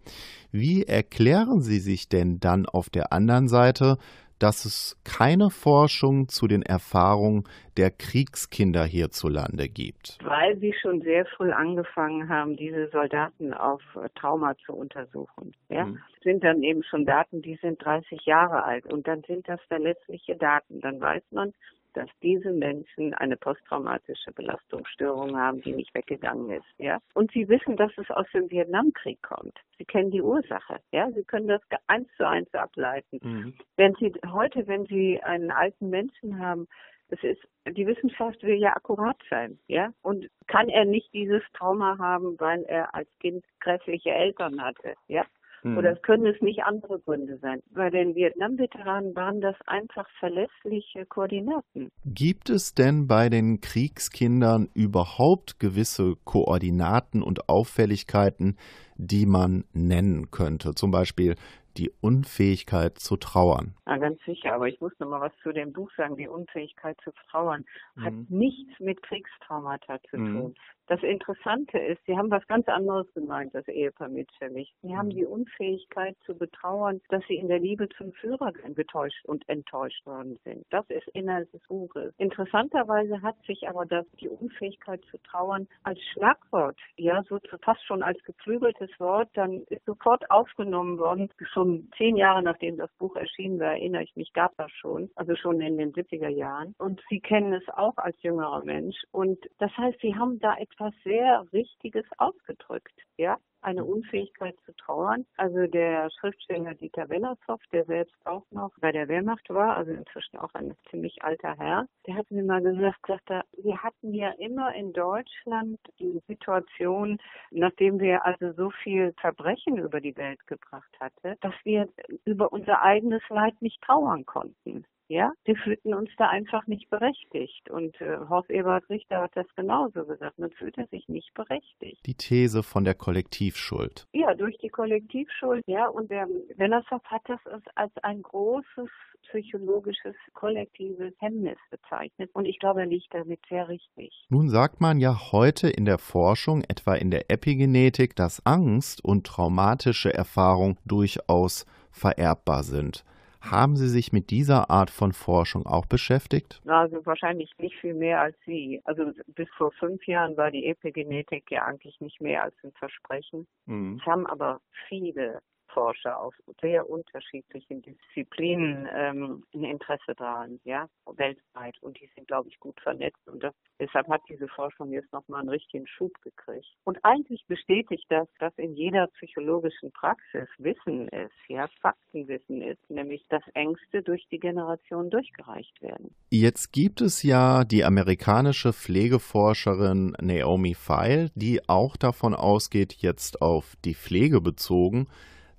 Wie 0.53 0.85
erklären 0.85 1.63
Sie 1.63 1.81
sich 1.81 2.09
denn 2.09 2.39
dann 2.39 2.67
auf 2.67 2.91
der 2.91 3.13
anderen 3.13 3.49
Seite, 3.49 3.97
dass 4.45 4.67
es 4.67 5.01
keine 5.05 5.49
Forschung 5.49 6.29
zu 6.29 6.47
den 6.47 6.61
Erfahrungen 6.61 7.45
der 7.79 7.91
Kriegskinder 7.91 8.85
hierzulande 8.85 9.71
gibt? 9.71 10.19
Weil 10.23 10.59
sie 10.59 10.75
schon 10.83 11.01
sehr 11.01 11.25
früh 11.25 11.51
angefangen 11.51 12.29
haben, 12.29 12.55
diese 12.55 12.89
Soldaten 12.89 13.55
auf 13.55 13.81
Trauma 14.15 14.55
zu 14.67 14.75
untersuchen. 14.75 15.53
Ja? 15.71 15.87
Mhm. 15.87 15.99
Sind 16.23 16.45
dann 16.45 16.63
eben 16.63 16.83
schon 16.83 17.07
Daten, 17.07 17.41
die 17.41 17.59
sind 17.63 17.83
30 17.83 18.27
Jahre 18.27 18.65
alt 18.65 18.85
und 18.93 19.09
dann 19.09 19.23
sind 19.23 19.49
das 19.49 19.63
verlässliche 19.63 20.37
Daten. 20.37 20.83
Dann 20.83 21.01
weiß 21.01 21.23
man, 21.31 21.55
dass 21.95 22.09
diese 22.23 22.51
Menschen 22.53 23.15
eine 23.15 23.37
posttraumatische 23.37 24.33
Belastungsstörung 24.33 25.37
haben, 25.37 25.63
die 25.63 25.73
nicht 25.73 25.95
weggegangen 25.95 26.51
ist, 26.51 26.67
ja. 26.79 26.99
Und 27.15 27.33
sie 27.33 27.49
wissen, 27.49 27.77
dass 27.77 27.93
es 27.97 28.11
aus 28.11 28.27
dem 28.35 28.51
Vietnamkrieg 28.51 29.23
kommt. 29.23 29.59
Sie 29.79 29.85
kennen 29.85 30.11
die 30.11 30.23
Ursache, 30.23 30.81
ja. 30.93 31.11
Sie 31.13 31.25
können 31.25 31.49
das 31.49 31.63
eins 31.87 32.09
zu 32.17 32.27
eins 32.27 32.53
ableiten. 32.55 33.21
Mhm. 33.23 33.55
Wenn 33.77 33.95
Sie 33.95 34.13
heute, 34.33 34.67
wenn 34.67 34.87
Sie 34.87 35.23
einen 35.23 35.51
alten 35.51 35.91
Menschen 35.91 36.39
haben, 36.39 36.69
es 37.09 37.23
ist, 37.23 37.43
die 37.69 37.87
Wissenschaft 37.87 38.43
will 38.43 38.57
ja 38.57 38.75
akkurat 38.75 39.17
sein, 39.31 39.59
ja. 39.69 39.93
Und 40.03 40.29
kann 40.47 40.69
er 40.69 40.85
nicht 40.85 41.13
dieses 41.13 41.43
Trauma 41.53 41.99
haben, 41.99 42.39
weil 42.41 42.63
er 42.65 42.95
als 42.95 43.09
Kind 43.21 43.45
grässliche 43.61 44.11
Eltern 44.11 44.63
hatte, 44.63 44.95
ja? 45.09 45.25
Mhm. 45.65 45.79
Oder 45.79 45.93
es 45.93 46.03
können 46.03 46.27
es 46.27 46.41
nicht 46.43 46.63
andere 46.63 47.01
Gründe 47.01 47.39
sein. 47.39 47.61
Bei 47.71 47.89
den 47.89 48.15
Vietnam-Veteranen 48.15 49.17
waren 49.17 49.41
das 49.41 49.57
einfach 49.67 50.07
verlässliche 50.21 51.07
Koordinaten. 51.07 51.91
Gibt 52.05 52.51
es 52.51 52.75
denn 52.75 53.07
bei 53.07 53.31
den 53.31 53.61
Kriegskindern 53.61 54.69
überhaupt 54.75 55.59
gewisse 55.59 56.17
Koordinaten 56.25 57.23
und 57.23 57.49
Auffälligkeiten, 57.49 58.59
die 58.97 59.25
man 59.25 59.65
nennen 59.73 60.31
könnte? 60.31 60.75
Zum 60.75 60.91
Beispiel 60.91 61.35
die 61.77 61.91
Unfähigkeit 62.01 62.99
zu 62.99 63.17
trauern. 63.17 63.75
Ja, 63.87 63.97
ganz 63.99 64.21
sicher, 64.25 64.55
aber 64.55 64.69
ich 64.69 64.81
muss 64.81 64.93
noch 64.99 65.09
mal 65.09 65.21
was 65.21 65.33
zu 65.43 65.53
dem 65.53 65.73
Buch 65.73 65.91
sagen. 65.97 66.17
Die 66.17 66.29
Unfähigkeit 66.29 66.97
zu 67.03 67.11
trauern 67.31 67.65
hat 68.01 68.13
mhm. 68.13 68.27
nichts 68.29 68.81
mit 68.81 69.03
Kriegstraumata 69.03 69.99
zu 70.11 70.19
mhm. 70.19 70.41
tun. 70.41 70.55
Das 70.87 71.03
Interessante 71.03 71.79
ist, 71.79 72.05
Sie 72.07 72.17
haben 72.17 72.31
was 72.31 72.47
ganz 72.47 72.69
anderes 72.69 73.07
gemeint, 73.15 73.55
das 73.55 73.67
Ehepaar 73.69 74.09
Mitschellich. 74.09 74.75
Sie 74.83 74.95
haben 74.95 75.09
mhm. 75.09 75.15
die 75.15 75.25
Unfähigkeit 75.25 76.17
zu 76.27 76.37
betrauern, 76.37 77.01
dass 77.09 77.23
Sie 77.27 77.37
in 77.37 77.49
der 77.49 77.59
Liebe 77.59 77.89
zum 77.97 78.13
Führer 78.13 78.53
getäuscht 78.53 79.25
und 79.25 79.49
enttäuscht 79.49 80.05
worden 80.05 80.39
sind. 80.45 80.67
Das 80.71 80.85
ist 80.91 81.09
Inhalt 81.09 81.53
des 81.55 81.63
Buches. 81.69 82.13
Interessanterweise 82.19 83.23
hat 83.23 83.37
sich 83.47 83.67
aber 83.67 83.87
das, 83.87 84.05
die 84.21 84.29
Unfähigkeit 84.29 85.03
zu 85.11 85.17
trauern 85.23 85.67
als 85.85 85.99
Schlagwort, 86.13 86.79
ja, 86.97 87.23
so 87.29 87.39
fast 87.63 87.85
schon 87.87 88.03
als 88.03 88.23
geflügeltes 88.25 88.91
Wort, 88.99 89.31
dann 89.35 89.63
ist 89.71 89.85
sofort 89.87 90.31
aufgenommen 90.31 90.99
worden. 90.99 91.31
Schon 91.53 91.64
zehn 91.97 92.17
Jahre 92.17 92.43
nachdem 92.43 92.77
das 92.77 92.93
Buch 92.99 93.17
erschienen 93.17 93.59
war, 93.59 93.73
erinnere 93.73 94.03
ich 94.03 94.15
mich, 94.17 94.33
gab 94.33 94.57
das 94.57 94.71
schon, 94.73 95.11
also 95.15 95.35
schon 95.37 95.61
in 95.61 95.79
den 95.79 95.93
70er 95.93 96.29
Jahren. 96.29 96.75
Und 96.79 97.03
Sie 97.09 97.21
kennen 97.21 97.53
es 97.53 97.69
auch 97.71 97.97
als 97.97 98.21
jüngerer 98.23 98.65
Mensch. 98.65 98.97
Und 99.11 99.39
das 99.59 99.71
heißt, 99.77 99.99
Sie 100.01 100.15
haben 100.15 100.39
da 100.41 100.57
etwas 100.57 100.93
sehr 101.05 101.45
Richtiges 101.53 102.05
ausgedrückt, 102.19 102.95
ja 103.17 103.39
eine 103.65 103.83
mhm. 103.83 103.89
Unfähigkeit 103.89 104.55
zu 104.65 104.73
trauern. 104.77 105.25
Also 105.37 105.67
der 105.67 106.11
Schriftsteller 106.11 106.75
Dieter 106.75 107.09
Wellershoff, 107.09 107.61
der 107.73 107.85
selbst 107.85 108.15
auch 108.25 108.45
noch 108.51 108.71
bei 108.81 108.93
der 108.93 109.09
Wehrmacht 109.09 109.49
war, 109.51 109.77
also 109.77 109.93
inzwischen 109.93 110.39
auch 110.39 110.53
ein 110.55 110.75
ziemlich 110.91 111.23
alter 111.23 111.57
Herr, 111.57 111.87
der 112.07 112.17
hat 112.17 112.31
mir 112.31 112.45
mal 112.45 112.63
gesagt, 112.63 112.99
sagt 113.07 113.31
er, 113.31 113.45
wir 113.57 113.83
hatten 113.83 114.15
ja 114.15 114.31
immer 114.39 114.75
in 114.75 114.93
Deutschland 114.93 115.79
die 115.99 116.21
Situation, 116.29 117.19
nachdem 117.51 117.99
wir 118.01 118.25
also 118.25 118.53
so 118.53 118.71
viel 118.83 119.13
Verbrechen 119.21 119.79
über 119.79 120.01
die 120.01 120.17
Welt 120.17 120.47
gebracht 120.47 120.95
hatte, 121.01 121.37
dass 121.41 121.55
wir 121.65 121.89
über 122.25 122.53
unser 122.53 122.83
eigenes 122.83 123.23
Leid 123.29 123.61
nicht 123.61 123.81
trauern 123.83 124.25
konnten. 124.27 124.85
Ja, 125.09 125.33
wir 125.45 125.57
fühlten 125.57 125.93
uns 125.95 126.11
da 126.17 126.29
einfach 126.29 126.67
nicht 126.67 126.89
berechtigt. 126.89 127.69
Und 127.71 128.01
äh, 128.01 128.19
Horst 128.29 128.51
Eberhard 128.51 128.89
Richter 128.89 129.23
hat 129.23 129.33
das 129.35 129.47
genauso 129.55 130.05
gesagt. 130.05 130.39
Man 130.39 130.51
fühlte 130.53 130.87
sich 130.91 131.09
nicht 131.09 131.33
berechtigt. 131.35 132.05
Die 132.07 132.15
These 132.15 132.63
von 132.63 132.85
der 132.85 132.95
Kollektivschuld. 132.95 134.07
Ja, 134.13 134.35
durch 134.35 134.57
die 134.59 134.71
Kollektivschuld. 134.71 135.65
Ja, 135.67 135.89
und 135.89 136.11
der 136.11 136.27
Wellershoff 136.57 137.05
hat 137.05 137.23
das 137.27 137.41
als 137.75 137.93
ein 138.03 138.23
großes 138.23 138.89
psychologisches 139.29 140.15
kollektives 140.35 141.13
Hemmnis 141.19 141.59
bezeichnet. 141.71 142.31
Und 142.35 142.47
ich 142.47 142.59
glaube, 142.59 142.81
er 142.81 142.87
liegt 142.87 143.13
damit 143.13 143.41
sehr 143.49 143.69
richtig. 143.69 144.27
Nun 144.29 144.49
sagt 144.49 144.81
man 144.81 145.01
ja 145.01 145.33
heute 145.33 145.69
in 145.69 145.85
der 145.85 145.99
Forschung, 145.99 146.63
etwa 146.69 146.95
in 146.95 147.11
der 147.11 147.31
Epigenetik, 147.31 148.17
dass 148.17 148.45
Angst 148.47 149.05
und 149.05 149.27
traumatische 149.27 150.13
Erfahrung 150.13 150.79
durchaus 150.85 151.67
vererbbar 151.91 152.63
sind. 152.63 153.05
Haben 153.51 153.77
Sie 153.77 153.89
sich 153.89 154.13
mit 154.13 154.31
dieser 154.31 154.71
Art 154.71 154.91
von 154.91 155.13
Forschung 155.13 155.67
auch 155.67 155.87
beschäftigt? 155.87 156.61
Also 156.67 157.05
wahrscheinlich 157.05 157.53
nicht 157.59 157.77
viel 157.77 157.95
mehr 157.95 158.21
als 158.21 158.37
Sie. 158.47 158.81
Also 158.85 159.13
bis 159.27 159.49
vor 159.57 159.73
fünf 159.73 160.07
Jahren 160.07 160.37
war 160.37 160.51
die 160.51 160.67
Epigenetik 160.67 161.51
ja 161.51 161.65
eigentlich 161.65 162.01
nicht 162.01 162.21
mehr 162.21 162.43
als 162.43 162.55
ein 162.65 162.73
Versprechen. 162.73 163.47
Mhm. 163.67 163.99
Es 164.01 164.07
haben 164.07 164.27
aber 164.27 164.61
viele 164.89 165.41
Forscher 165.75 166.19
aus 166.19 166.35
sehr 166.63 166.89
unterschiedlichen 166.89 167.83
Disziplinen 167.83 168.89
ähm, 168.95 169.45
ein 169.53 169.65
Interesse 169.65 170.15
daran, 170.17 170.61
ja, 170.65 170.89
weltweit. 171.07 171.77
Und 171.83 172.01
die 172.01 172.09
sind, 172.15 172.29
glaube 172.29 172.49
ich, 172.49 172.59
gut 172.61 172.81
vernetzt. 172.81 173.29
Und 173.29 173.43
das, 173.43 173.53
deshalb 173.81 174.09
hat 174.09 174.23
diese 174.29 174.49
Forschung 174.49 174.93
jetzt 174.93 175.13
nochmal 175.13 175.41
einen 175.41 175.51
richtigen 175.51 175.87
Schub 175.87 176.13
gekriegt. 176.23 176.67
Und 176.85 177.05
eigentlich 177.05 177.45
bestätigt 177.47 178.07
das, 178.09 178.29
dass 178.39 178.53
in 178.57 178.75
jeder 178.75 179.09
psychologischen 179.09 179.93
Praxis 179.93 180.49
Wissen 180.59 181.09
ist, 181.09 181.33
ja, 181.49 181.69
Faktenwissen 181.81 182.63
ist, 182.63 182.89
nämlich 182.89 183.27
dass 183.29 183.43
Ängste 183.55 184.03
durch 184.03 184.27
die 184.31 184.39
Generation 184.39 185.11
durchgereicht 185.11 185.83
werden. 185.83 186.15
Jetzt 186.31 186.73
gibt 186.73 187.01
es 187.01 187.23
ja 187.23 187.65
die 187.65 187.85
amerikanische 187.85 188.73
Pflegeforscherin 188.73 190.17
Naomi 190.21 190.75
Feil, 190.75 191.31
die 191.35 191.69
auch 191.69 191.97
davon 191.97 192.35
ausgeht, 192.35 192.95
jetzt 192.95 193.43
auf 193.43 193.75
die 193.85 193.95
Pflege 193.95 194.41
bezogen, 194.41 195.09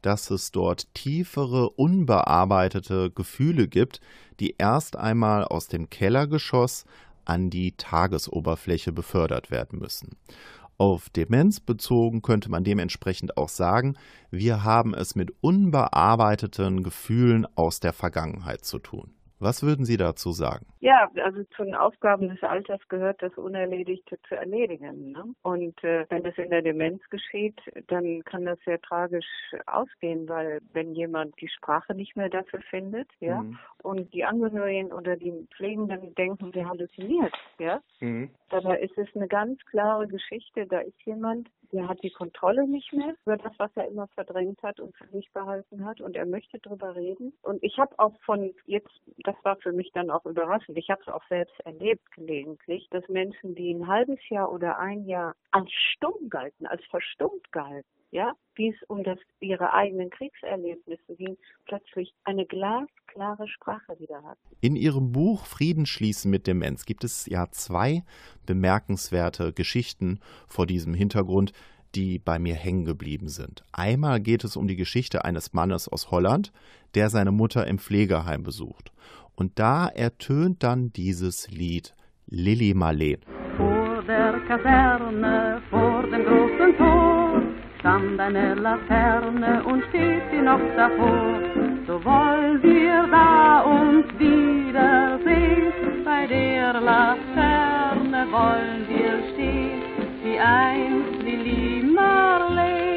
dass 0.06 0.30
es 0.30 0.52
dort 0.52 0.94
tiefere, 0.94 1.70
unbearbeitete 1.70 3.10
Gefühle 3.10 3.68
gibt, 3.68 4.02
die 4.40 4.56
erst 4.58 4.96
einmal 4.96 5.44
aus 5.44 5.68
dem 5.68 5.90
Kellergeschoss 5.90 6.86
an 7.26 7.50
die 7.50 7.72
Tagesoberfläche 7.72 8.92
befördert 8.92 9.50
werden 9.50 9.80
müssen. 9.80 10.16
Auf 10.78 11.10
Demenz 11.10 11.60
bezogen 11.60 12.22
könnte 12.22 12.52
man 12.52 12.64
dementsprechend 12.64 13.38
auch 13.38 13.50
sagen, 13.50 13.96
wir 14.30 14.64
haben 14.64 14.94
es 14.94 15.16
mit 15.16 15.34
unbearbeiteten 15.42 16.84
Gefühlen 16.84 17.48
aus 17.56 17.80
der 17.80 17.94
Vergangenheit 17.94 18.64
zu 18.64 18.78
tun. 18.78 19.15
Was 19.40 19.64
würden 19.64 19.86
Sie 19.86 19.98
dazu 19.98 20.32
sagen? 20.32 20.66
Ja, 20.80 21.10
also 21.24 21.44
zu 21.56 21.64
den 21.64 21.76
Aufgaben 21.76 22.30
des 22.30 22.42
Alters 22.44 22.80
gehört 22.88 23.22
das 23.22 23.34
Unerledigte 23.38 24.18
zu 24.30 24.36
erledigen. 24.36 25.12
Ne? 25.12 25.26
Und 25.42 25.84
äh, 25.84 26.06
wenn 26.10 26.24
das 26.24 26.38
in 26.38 26.50
der 26.50 26.62
Demenz 26.62 27.02
geschieht, 27.10 27.60
dann 27.88 28.24
kann 28.24 28.46
das 28.46 28.60
sehr 28.66 28.82
tragisch 28.82 29.26
ausgehen, 29.66 30.30
weil 30.30 30.62
wenn 30.74 30.94
jemand 30.94 31.40
die 31.42 31.50
Sprache 31.50 31.94
nicht 31.94 32.16
mehr 32.16 32.30
dafür 32.30 32.62
findet, 32.70 33.10
ja, 33.20 33.42
mhm. 33.42 33.60
und 33.84 34.14
die 34.14 34.24
Angehörigen 34.24 34.92
oder 34.92 35.18
die 35.18 35.48
Pflegenden 35.56 36.16
denken, 36.16 36.52
der 36.52 36.70
halluziniert, 36.70 37.34
ja, 37.60 37.82
mhm. 38.00 38.30
Dabei 38.56 38.80
ist 38.80 38.98
es 38.98 39.08
eine 39.16 39.28
ganz 39.28 39.60
klare 39.66 40.08
Geschichte. 40.08 40.66
Da 40.66 40.80
ist 40.80 41.00
jemand, 41.06 41.50
der 41.72 41.88
hat 41.88 42.02
die 42.04 42.12
Kontrolle 42.12 42.68
nicht 42.68 42.94
mehr 42.94 43.16
über 43.26 43.38
das, 43.38 43.54
was 43.58 43.72
er 43.76 43.88
immer 43.88 44.08
verdrängt 44.08 44.62
hat 44.64 44.80
und 44.80 44.96
für 44.96 45.08
sich 45.08 45.30
behalten 45.34 45.86
hat, 45.86 46.02
und 46.02 46.16
er 46.16 46.26
möchte 46.26 46.60
drüber 46.60 46.96
reden. 46.96 47.34
Und 47.42 47.62
ich 47.64 47.78
habe 47.78 47.98
auch 48.00 48.14
von 48.26 48.54
jetzt 48.66 48.92
das 49.24 49.36
war 49.44 49.58
für 49.58 49.72
mich 49.72 49.92
dann 49.94 50.10
auch 50.10 50.26
überraschend. 50.26 50.78
Ich 50.78 50.90
habe 50.90 51.02
es 51.02 51.08
auch 51.08 51.24
selbst 51.28 51.60
erlebt 51.62 52.10
gelegentlich, 52.12 52.88
dass 52.92 53.08
Menschen, 53.10 53.56
die 53.56 53.74
ein 53.74 53.88
halbes 53.88 54.20
Jahr 54.30 54.52
oder 54.52 54.80
ein 54.80 55.06
Jahr 55.06 55.36
als 55.52 55.72
stumm 55.72 56.30
galten, 56.30 56.66
als 56.68 56.84
verstummt 56.86 57.52
galten, 57.52 57.88
ja, 58.16 58.32
wie 58.56 58.70
es 58.70 58.76
um 58.88 59.04
das, 59.04 59.20
ihre 59.42 59.74
eigenen 59.74 60.10
Kriegserlebnisse 60.10 61.16
ging, 61.18 61.38
plötzlich 61.66 62.14
eine 62.24 62.46
glasklare 62.46 63.46
Sprache 63.50 64.00
wieder 64.00 64.24
hatten. 64.24 64.40
In 64.62 64.78
Ihrem 64.78 65.12
Buch 65.12 65.46
Frieden 65.46 65.86
schließen 65.86 66.32
mit 66.32 66.48
Demenz 66.48 66.86
gibt 66.86 67.04
es 67.04 67.26
ja 67.26 67.48
zwei 67.52 68.04
bemerkenswerte 68.46 69.52
Geschichten 69.52 70.22
vor 70.48 70.66
diesem 70.66 70.94
Hintergrund, 70.94 71.52
die 71.94 72.18
bei 72.18 72.40
mir 72.40 72.56
hängen 72.56 72.86
geblieben 72.86 73.28
sind. 73.28 73.66
Einmal 73.74 74.22
geht 74.22 74.46
es 74.46 74.56
um 74.56 74.68
die 74.68 74.78
Geschichte 74.78 75.26
eines 75.26 75.52
Mannes 75.52 75.90
aus 75.90 76.10
Holland, 76.10 76.54
der 76.94 77.10
seine 77.10 77.32
Mutter 77.34 77.68
im 77.68 77.80
Pflegeheim 77.80 78.44
besucht. 78.44 78.94
Und 79.36 79.60
da 79.60 79.88
ertönt 79.90 80.64
dann 80.64 80.94
dieses 80.94 81.52
Lied 81.52 81.94
Lilly 82.28 82.74
Marleen. 82.74 83.20
Vor 83.58 84.04
der 84.08 84.40
Kaserne, 84.48 85.62
vor 85.70 86.04
dem 86.04 86.24
großen 86.24 86.78
Tor, 86.78 87.15
stand 87.86 88.20
eine 88.20 88.56
Laterne 88.56 89.64
und 89.64 89.84
steht 89.90 90.24
sie 90.32 90.42
noch 90.42 90.60
davor. 90.76 91.40
So 91.86 92.04
wollen 92.04 92.64
wir 92.64 93.06
da 93.12 93.62
uns 93.62 94.08
wiedersehen, 94.18 95.72
bei 96.04 96.26
der 96.26 96.82
Laterne 96.82 98.26
wollen 98.32 98.88
wir 98.90 99.34
stehen 99.34 99.84
wie 100.24 100.40
einst 100.40 101.22
Lili 101.22 101.84
Marlene. 101.84 102.95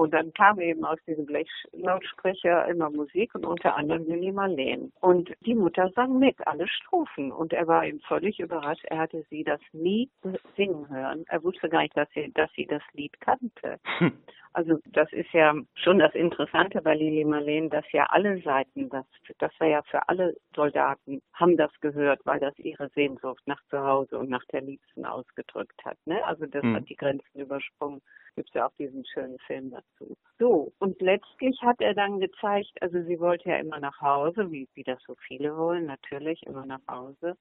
Und 0.00 0.14
dann 0.14 0.32
kam 0.32 0.58
eben 0.60 0.82
aus 0.84 0.98
diesem 1.06 1.26
Blechlautsprecher 1.26 2.66
immer 2.68 2.88
Musik 2.88 3.34
und 3.34 3.44
unter 3.44 3.76
anderem 3.76 4.06
Lili 4.06 4.32
Marleen. 4.32 4.92
Und 5.00 5.30
die 5.44 5.54
Mutter 5.54 5.90
sang 5.94 6.18
mit, 6.18 6.36
alle 6.46 6.66
Strophen. 6.68 7.30
Und 7.30 7.52
er 7.52 7.66
war 7.66 7.84
eben 7.84 8.00
völlig 8.00 8.40
überrascht. 8.40 8.84
Er 8.86 8.98
hatte 8.98 9.22
sie 9.28 9.44
das 9.44 9.60
nie 9.72 10.08
singen 10.56 10.88
hören. 10.88 11.24
Er 11.28 11.44
wusste 11.44 11.68
gar 11.68 11.82
nicht, 11.82 11.94
dass 11.96 12.08
sie, 12.14 12.32
dass 12.32 12.50
sie 12.56 12.64
das 12.64 12.82
Lied 12.94 13.20
kannte. 13.20 13.78
Hm. 13.98 14.12
Also 14.52 14.78
das 14.86 15.12
ist 15.12 15.30
ja 15.32 15.54
schon 15.74 15.98
das 15.98 16.14
Interessante 16.14 16.82
bei 16.82 16.94
Lili 16.96 17.24
Marleen, 17.24 17.70
dass 17.70 17.84
ja 17.92 18.06
alle 18.10 18.40
Seiten, 18.42 18.88
das, 18.88 19.04
das 19.38 19.52
war 19.60 19.68
ja 19.68 19.82
für 19.82 20.08
alle 20.08 20.34
Soldaten, 20.56 21.22
haben 21.34 21.56
das 21.56 21.70
gehört, 21.80 22.20
weil 22.24 22.40
das 22.40 22.58
ihre 22.58 22.88
Sehnsucht 22.88 23.42
nach 23.46 23.62
zu 23.68 23.78
Hause 23.78 24.18
und 24.18 24.28
nach 24.28 24.44
der 24.46 24.62
Liebsten 24.62 25.04
ausgedrückt 25.04 25.84
hat. 25.84 25.98
Ne? 26.04 26.24
Also 26.24 26.46
das 26.46 26.64
mhm. 26.64 26.76
hat 26.76 26.88
die 26.88 26.96
Grenzen 26.96 27.38
übersprungen 27.40 28.00
gibt 28.40 28.48
es 28.48 28.54
ja 28.54 28.66
auch 28.66 28.72
diesen 28.78 29.04
schönen 29.04 29.38
Film 29.46 29.70
dazu. 29.70 30.16
So, 30.38 30.72
und 30.78 30.98
letztlich 31.02 31.60
hat 31.60 31.78
er 31.82 31.92
dann 31.92 32.20
gezeigt, 32.20 32.72
also 32.80 33.02
sie 33.02 33.20
wollte 33.20 33.50
ja 33.50 33.58
immer 33.58 33.78
nach 33.78 34.00
Hause, 34.00 34.50
wie, 34.50 34.66
wie 34.72 34.82
das 34.82 34.98
so 35.06 35.14
viele 35.26 35.54
wollen, 35.58 35.84
natürlich 35.84 36.42
immer 36.46 36.64
nach 36.64 36.80
Hause. 36.90 37.36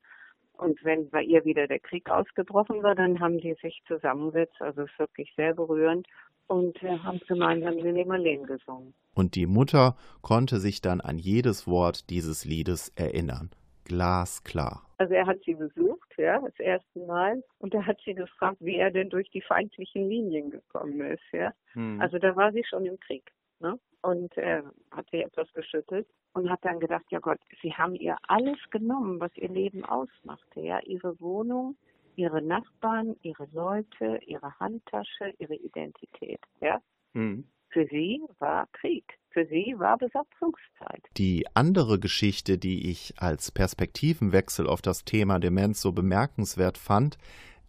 Und 0.57 0.83
wenn 0.83 1.09
bei 1.09 1.23
ihr 1.23 1.45
wieder 1.45 1.67
der 1.67 1.79
Krieg 1.79 2.09
ausgebrochen 2.09 2.83
war, 2.83 2.95
dann 2.95 3.21
haben 3.21 3.37
die 3.37 3.55
sich 3.61 3.81
zusammengesetzt, 3.87 4.61
also 4.61 4.81
ist 4.81 4.99
wirklich 4.99 5.31
sehr 5.37 5.53
berührend, 5.53 6.05
und 6.47 6.75
äh, 6.83 6.97
haben 6.99 7.21
gemeinsam 7.29 7.77
den 7.77 8.05
Marleen 8.05 8.45
gesungen. 8.45 8.93
Und 9.15 9.35
die 9.35 9.45
Mutter 9.45 9.95
konnte 10.21 10.59
sich 10.59 10.81
dann 10.81 10.99
an 10.99 11.17
jedes 11.17 11.65
Wort 11.65 12.09
dieses 12.09 12.43
Liedes 12.43 12.89
erinnern. 12.97 13.51
Glasklar. 13.85 14.83
Also 14.97 15.13
er 15.13 15.27
hat 15.27 15.37
sie 15.45 15.53
besucht, 15.53 16.08
ja, 16.19 16.39
das 16.39 16.59
erste 16.59 16.99
Mal, 16.99 17.43
und 17.59 17.73
er 17.73 17.85
hat 17.85 17.99
sie 18.05 18.13
gefragt, 18.13 18.57
wie 18.59 18.75
er 18.75 18.91
denn 18.91 19.09
durch 19.09 19.29
die 19.31 19.41
feindlichen 19.41 20.07
Linien 20.07 20.51
gekommen 20.51 21.01
ist, 21.01 21.23
ja. 21.31 21.53
Hm. 21.73 21.99
Also 22.01 22.19
da 22.19 22.35
war 22.35 22.51
sie 22.51 22.63
schon 22.63 22.85
im 22.85 22.99
Krieg, 22.99 23.31
ne? 23.59 23.79
Und 24.01 24.37
er 24.37 24.63
hat 24.91 25.07
sie 25.11 25.21
etwas 25.21 25.51
geschüttelt 25.53 26.07
und 26.33 26.49
hat 26.49 26.63
dann 26.63 26.79
gedacht, 26.79 27.05
ja 27.09 27.19
Gott, 27.19 27.39
sie 27.61 27.73
haben 27.73 27.95
ihr 27.95 28.17
alles 28.27 28.57
genommen, 28.69 29.19
was 29.19 29.35
ihr 29.35 29.49
Leben 29.49 29.83
ausmachte, 29.83 30.61
ja, 30.61 30.79
ihre 30.79 31.19
Wohnung, 31.19 31.75
ihre 32.15 32.41
Nachbarn, 32.41 33.15
ihre 33.21 33.47
Leute, 33.51 34.19
ihre 34.25 34.57
Handtasche, 34.59 35.33
ihre 35.37 35.55
Identität, 35.55 36.39
ja. 36.61 36.81
Hm. 37.13 37.45
Für 37.71 37.85
sie 37.87 38.21
war 38.39 38.67
Krieg. 38.71 39.18
Für 39.31 39.45
sie 39.45 39.75
war 39.77 39.97
Besatzungszeit. 39.97 41.03
Die 41.17 41.45
andere 41.53 41.99
Geschichte, 41.99 42.57
die 42.57 42.89
ich 42.89 43.13
als 43.17 43.51
Perspektivenwechsel 43.51 44.67
auf 44.67 44.81
das 44.81 45.05
Thema 45.05 45.39
Demenz 45.39 45.81
so 45.81 45.91
bemerkenswert 45.91 46.77
fand, 46.77 47.17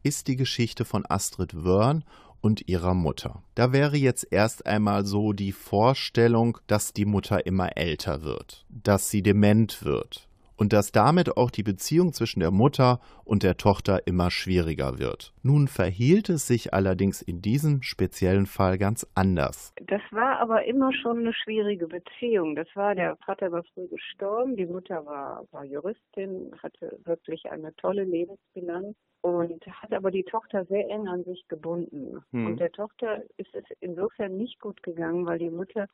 ist 0.02 0.28
die 0.28 0.36
Geschichte 0.36 0.86
von 0.86 1.04
Astrid 1.06 1.64
Wörn 1.64 2.04
und 2.40 2.66
ihrer 2.68 2.94
Mutter. 2.94 3.42
Da 3.54 3.72
wäre 3.72 3.98
jetzt 3.98 4.26
erst 4.30 4.64
einmal 4.64 5.04
so 5.04 5.34
die 5.34 5.52
Vorstellung, 5.52 6.56
dass 6.66 6.94
die 6.94 7.04
Mutter 7.04 7.44
immer 7.44 7.76
älter 7.76 8.22
wird, 8.22 8.64
dass 8.70 9.10
sie 9.10 9.22
dement 9.22 9.84
wird 9.84 10.29
und 10.60 10.74
dass 10.74 10.92
damit 10.92 11.38
auch 11.38 11.50
die 11.50 11.62
Beziehung 11.62 12.12
zwischen 12.12 12.40
der 12.40 12.50
Mutter 12.50 13.00
und 13.24 13.42
der 13.42 13.56
Tochter 13.56 14.06
immer 14.06 14.30
schwieriger 14.30 14.98
wird. 14.98 15.32
Nun 15.42 15.68
verhielt 15.68 16.28
es 16.28 16.46
sich 16.46 16.74
allerdings 16.74 17.22
in 17.22 17.40
diesem 17.40 17.80
speziellen 17.80 18.44
Fall 18.44 18.76
ganz 18.76 19.10
anders. 19.14 19.72
Das 19.86 20.02
war 20.10 20.38
aber 20.38 20.66
immer 20.66 20.92
schon 20.92 21.20
eine 21.20 21.32
schwierige 21.32 21.86
Beziehung. 21.86 22.56
Das 22.56 22.68
war, 22.74 22.94
der 22.94 23.16
Vater 23.24 23.50
war 23.50 23.64
früh 23.72 23.88
gestorben, 23.88 24.54
die 24.54 24.66
Mutter 24.66 25.06
war, 25.06 25.46
war 25.50 25.64
Juristin, 25.64 26.54
hatte 26.62 26.98
wirklich 27.04 27.50
eine 27.50 27.74
tolle 27.76 28.04
Lebensbilanz 28.04 28.96
und 29.22 29.66
hat 29.66 29.92
aber 29.92 30.10
die 30.10 30.24
Tochter 30.24 30.64
sehr 30.64 30.88
eng 30.88 31.06
an 31.08 31.24
sich 31.24 31.46
gebunden. 31.48 32.24
Hm. 32.32 32.46
Und 32.46 32.60
der 32.60 32.72
Tochter 32.72 33.22
ist 33.36 33.54
es 33.54 33.64
insofern 33.80 34.36
nicht 34.36 34.60
gut 34.60 34.82
gegangen, 34.82 35.26
weil 35.26 35.38
die 35.38 35.50
Mutter 35.50 35.86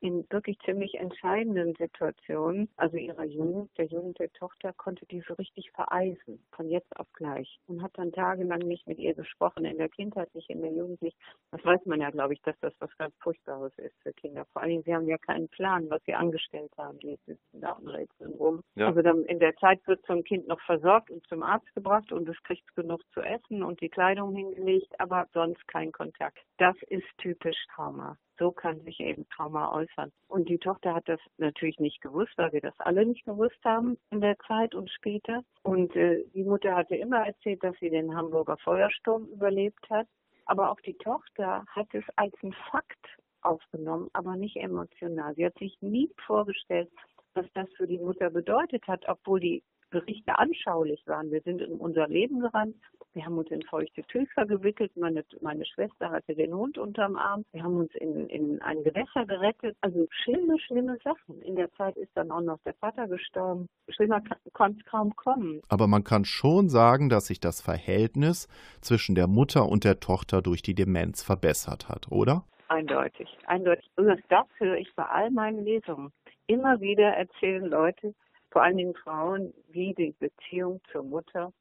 in 0.00 0.26
wirklich 0.30 0.58
ziemlich 0.64 0.94
entscheidenden 0.94 1.74
Situationen, 1.76 2.68
also 2.76 2.96
ihrer 2.96 3.24
Jugend, 3.24 3.70
der 3.78 3.86
Jugend 3.86 4.18
der 4.18 4.32
Tochter, 4.32 4.72
konnte 4.72 5.06
die 5.06 5.22
so 5.28 5.34
richtig 5.34 5.70
vereisen, 5.70 6.44
von 6.50 6.68
jetzt 6.68 6.96
auf 6.98 7.06
gleich. 7.12 7.60
Und 7.66 7.82
hat 7.82 7.92
dann 7.94 8.12
tagelang 8.12 8.60
nicht 8.60 8.86
mit 8.88 8.98
ihr 8.98 9.14
gesprochen, 9.14 9.64
in 9.64 9.78
der 9.78 9.88
Kindheit 9.88 10.34
nicht, 10.34 10.50
in 10.50 10.62
der 10.62 10.72
Jugend 10.72 11.00
nicht. 11.02 11.16
Das 11.52 11.64
weiß 11.64 11.86
man 11.86 12.00
ja, 12.00 12.10
glaube 12.10 12.34
ich, 12.34 12.42
dass 12.42 12.58
das 12.60 12.74
was 12.80 12.90
ganz 12.98 13.14
Furchtbares 13.20 13.72
ist 13.78 13.94
für 14.02 14.12
Kinder. 14.12 14.44
Vor 14.52 14.62
allem, 14.62 14.82
sie 14.82 14.94
haben 14.94 15.06
ja 15.06 15.18
keinen 15.18 15.48
Plan, 15.48 15.88
was 15.88 16.02
sie 16.04 16.14
angestellt 16.14 16.72
haben. 16.76 16.98
Die 16.98 17.16
sitzen 17.26 17.60
da 17.60 17.72
und 17.72 17.88
rätseln 17.88 18.32
rum. 18.34 18.62
Ja. 18.74 18.88
Also 18.88 19.02
dann 19.02 19.24
in 19.26 19.38
der 19.38 19.54
Zeit 19.56 19.86
wird 19.86 20.08
ein 20.10 20.24
Kind 20.24 20.48
noch 20.48 20.60
versorgt 20.62 21.10
und 21.10 21.26
zum 21.28 21.42
Arzt 21.42 21.72
gebracht 21.74 22.12
und 22.12 22.28
es 22.28 22.42
kriegt 22.42 22.71
genug 22.74 23.00
zu 23.12 23.20
essen 23.20 23.62
und 23.62 23.80
die 23.80 23.88
Kleidung 23.88 24.34
hingelegt, 24.34 24.98
aber 24.98 25.26
sonst 25.32 25.66
kein 25.68 25.92
Kontakt. 25.92 26.38
Das 26.58 26.76
ist 26.88 27.06
typisch 27.18 27.56
Trauma. 27.74 28.16
So 28.38 28.50
kann 28.50 28.80
sich 28.80 28.98
eben 29.00 29.28
Trauma 29.28 29.72
äußern. 29.72 30.10
Und 30.28 30.48
die 30.48 30.58
Tochter 30.58 30.94
hat 30.94 31.08
das 31.08 31.20
natürlich 31.36 31.78
nicht 31.78 32.00
gewusst, 32.00 32.32
weil 32.36 32.52
wir 32.52 32.60
das 32.60 32.78
alle 32.78 33.06
nicht 33.06 33.24
gewusst 33.24 33.58
haben 33.64 33.98
in 34.10 34.20
der 34.20 34.38
Zeit 34.48 34.74
und 34.74 34.90
später. 34.90 35.42
Und 35.62 35.94
äh, 35.94 36.24
die 36.34 36.44
Mutter 36.44 36.74
hatte 36.74 36.96
immer 36.96 37.26
erzählt, 37.26 37.62
dass 37.62 37.76
sie 37.78 37.90
den 37.90 38.14
Hamburger 38.16 38.56
Feuersturm 38.58 39.26
überlebt 39.26 39.88
hat. 39.90 40.08
Aber 40.46 40.70
auch 40.70 40.80
die 40.80 40.94
Tochter 40.94 41.64
hat 41.68 41.88
es 41.92 42.04
als 42.16 42.34
ein 42.42 42.52
Fakt 42.70 43.06
aufgenommen, 43.42 44.08
aber 44.12 44.36
nicht 44.36 44.56
emotional. 44.56 45.34
Sie 45.34 45.44
hat 45.46 45.56
sich 45.58 45.76
nie 45.80 46.10
vorgestellt, 46.26 46.90
was 47.34 47.46
das 47.54 47.68
für 47.76 47.86
die 47.86 47.98
Mutter 47.98 48.30
bedeutet 48.30 48.86
hat, 48.86 49.04
obwohl 49.08 49.40
die 49.40 49.62
Berichte 49.92 50.38
anschaulich 50.38 51.00
waren. 51.06 51.30
Wir 51.30 51.42
sind 51.42 51.60
in 51.60 51.74
unser 51.74 52.08
Leben 52.08 52.40
gerannt. 52.40 52.74
Wir 53.12 53.26
haben 53.26 53.36
uns 53.36 53.50
in 53.50 53.62
feuchte 53.62 54.02
Tücher 54.04 54.46
gewickelt. 54.46 54.90
Meine, 54.96 55.22
meine 55.42 55.66
Schwester 55.66 56.10
hatte 56.10 56.34
den 56.34 56.54
Hund 56.54 56.78
unterm 56.78 57.16
Arm. 57.16 57.44
Wir 57.52 57.62
haben 57.62 57.76
uns 57.76 57.94
in, 57.94 58.26
in 58.28 58.60
ein 58.62 58.82
Gewässer 58.82 59.26
gerettet. 59.26 59.76
Also 59.82 60.08
schlimme, 60.10 60.58
schlimme 60.58 60.98
Sachen. 61.04 61.42
In 61.42 61.54
der 61.56 61.70
Zeit 61.74 61.96
ist 61.96 62.10
dann 62.14 62.30
auch 62.30 62.40
noch 62.40 62.58
der 62.64 62.74
Vater 62.74 63.06
gestorben. 63.06 63.68
Schlimmer 63.90 64.22
konnte 64.54 64.80
es 64.80 64.90
kaum 64.90 65.14
kommen. 65.14 65.60
Aber 65.68 65.86
man 65.86 66.04
kann 66.04 66.24
schon 66.24 66.70
sagen, 66.70 67.10
dass 67.10 67.26
sich 67.26 67.38
das 67.38 67.60
Verhältnis 67.60 68.48
zwischen 68.80 69.14
der 69.14 69.26
Mutter 69.26 69.68
und 69.68 69.84
der 69.84 70.00
Tochter 70.00 70.40
durch 70.40 70.62
die 70.62 70.74
Demenz 70.74 71.22
verbessert 71.22 71.90
hat, 71.90 72.10
oder? 72.10 72.44
Eindeutig, 72.68 73.28
eindeutig. 73.46 73.90
Und 73.96 74.06
das 74.30 74.46
höre 74.56 74.78
ich 74.78 74.88
bei 74.96 75.04
all 75.04 75.30
meinen 75.30 75.62
Lesungen. 75.62 76.10
Immer 76.46 76.80
wieder 76.80 77.08
erzählen 77.08 77.66
Leute, 77.66 78.14
vor 78.52 78.62
allen 78.62 78.76
Dingen 78.76 78.94
Frauen, 78.94 79.52
wie 79.68 79.94
die 79.94 80.14
Beziehung 80.18 80.80
zur 80.92 81.02
Mutter 81.02 81.52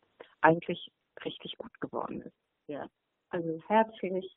eigentlich 0.41 0.91
richtig 1.25 1.58
gut 1.58 1.80
geworden 1.80 2.21
ist. 2.21 2.36
Ja. 2.67 2.86
Also 3.30 3.62
herzlich 3.67 4.36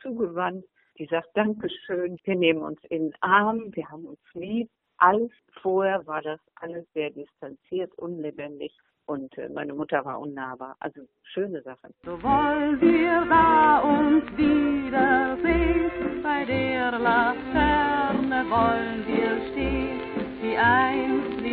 zugewandt. 0.00 0.64
Die 0.98 1.06
sagt 1.06 1.30
Dankeschön, 1.34 2.18
wir 2.22 2.36
nehmen 2.36 2.62
uns 2.62 2.78
in 2.84 3.10
den 3.10 3.14
Arm, 3.20 3.74
wir 3.74 3.88
haben 3.88 4.04
uns 4.04 4.20
lieb. 4.34 4.70
Alles 4.98 5.32
vorher 5.60 6.06
war 6.06 6.22
das 6.22 6.38
alles 6.56 6.86
sehr 6.92 7.10
distanziert, 7.10 7.92
unlebendig 7.98 8.72
und 9.06 9.36
äh, 9.36 9.48
meine 9.48 9.74
Mutter 9.74 10.04
war 10.04 10.20
unnahbar. 10.20 10.76
Also 10.78 11.00
schöne 11.22 11.62
Sachen. 11.62 11.92
So 12.04 12.12
wollen 12.22 12.80
wir 12.80 13.26
da 13.28 13.80
uns 13.80 14.24
wiedersehen, 14.36 16.22
bei 16.22 16.44
der 16.44 16.92
Laterne 16.98 18.44
wollen 18.48 19.06
wir 19.06 19.50
stehen, 19.50 20.00
wie 20.40 20.56
einst. 20.56 21.43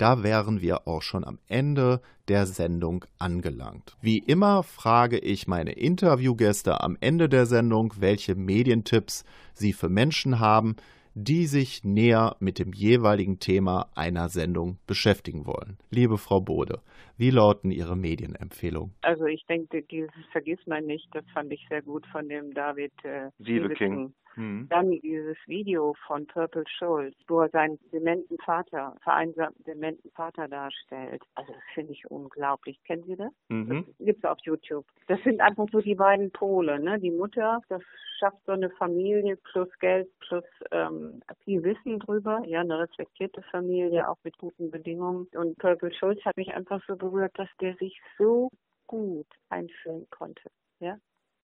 Da 0.00 0.22
wären 0.22 0.62
wir 0.62 0.88
auch 0.88 1.02
schon 1.02 1.26
am 1.26 1.38
Ende 1.46 2.00
der 2.28 2.46
Sendung 2.46 3.04
angelangt. 3.18 3.98
Wie 4.00 4.16
immer 4.16 4.62
frage 4.62 5.18
ich 5.18 5.46
meine 5.46 5.72
Interviewgäste 5.72 6.80
am 6.80 6.96
Ende 7.02 7.28
der 7.28 7.44
Sendung, 7.44 7.92
welche 7.98 8.34
Medientipps 8.34 9.26
sie 9.52 9.74
für 9.74 9.90
Menschen 9.90 10.40
haben, 10.40 10.76
die 11.12 11.44
sich 11.44 11.84
näher 11.84 12.36
mit 12.40 12.58
dem 12.58 12.72
jeweiligen 12.72 13.40
Thema 13.40 13.90
einer 13.94 14.30
Sendung 14.30 14.78
beschäftigen 14.86 15.44
wollen. 15.44 15.76
Liebe 15.90 16.16
Frau 16.16 16.40
Bode, 16.40 16.80
wie 17.18 17.28
lauten 17.28 17.70
Ihre 17.70 17.94
Medienempfehlungen? 17.94 18.94
Also 19.02 19.26
ich 19.26 19.44
denke, 19.50 19.82
dieses 19.82 20.14
Vergiss 20.32 20.60
man 20.66 20.86
nicht, 20.86 21.08
das 21.12 21.24
fand 21.34 21.52
ich 21.52 21.66
sehr 21.68 21.82
gut 21.82 22.06
von 22.06 22.26
dem 22.26 22.54
David 22.54 22.92
äh, 23.04 23.28
Siebeking. 23.38 24.14
Mhm. 24.36 24.68
Dann 24.68 24.90
dieses 24.90 25.36
Video 25.46 25.94
von 26.06 26.26
Purple 26.26 26.64
Schulz, 26.66 27.16
wo 27.28 27.40
er 27.40 27.48
seinen 27.50 27.78
dementen 27.92 28.38
Vater, 28.38 28.96
vereinsamten 29.02 29.62
dementen 29.64 30.10
Vater 30.12 30.48
darstellt. 30.48 31.22
Also 31.34 31.52
das 31.52 31.62
finde 31.74 31.92
ich 31.92 32.10
unglaublich. 32.10 32.82
Kennen 32.84 33.04
Sie 33.04 33.16
das? 33.16 33.32
Mhm. 33.48 33.84
Das 33.86 34.06
gibt 34.06 34.18
es 34.18 34.30
auf 34.30 34.38
YouTube. 34.42 34.86
Das 35.08 35.20
sind 35.22 35.40
einfach 35.40 35.66
so 35.72 35.80
die 35.80 35.94
beiden 35.94 36.30
Pole. 36.30 36.78
Ne? 36.80 36.98
Die 36.98 37.10
Mutter, 37.10 37.60
das 37.68 37.82
schafft 38.18 38.38
so 38.46 38.52
eine 38.52 38.70
Familie 38.70 39.36
plus 39.36 39.68
Geld 39.80 40.08
plus 40.20 40.44
ähm, 40.70 41.22
viel 41.44 41.62
Wissen 41.62 41.98
drüber. 41.98 42.42
Ja, 42.46 42.60
eine 42.60 42.78
reflektierte 42.78 43.42
Familie, 43.50 44.08
auch 44.08 44.18
mit 44.24 44.36
guten 44.38 44.70
Bedingungen. 44.70 45.26
Und 45.34 45.58
Purple 45.58 45.92
Schulz 45.92 46.24
hat 46.24 46.36
mich 46.36 46.54
einfach 46.54 46.82
so 46.86 46.96
berührt, 46.96 47.32
dass 47.38 47.48
der 47.60 47.74
sich 47.76 48.00
so 48.18 48.50
gut 48.86 49.26
einfühlen 49.48 50.06
konnte. 50.10 50.50
Ja, 50.80 50.96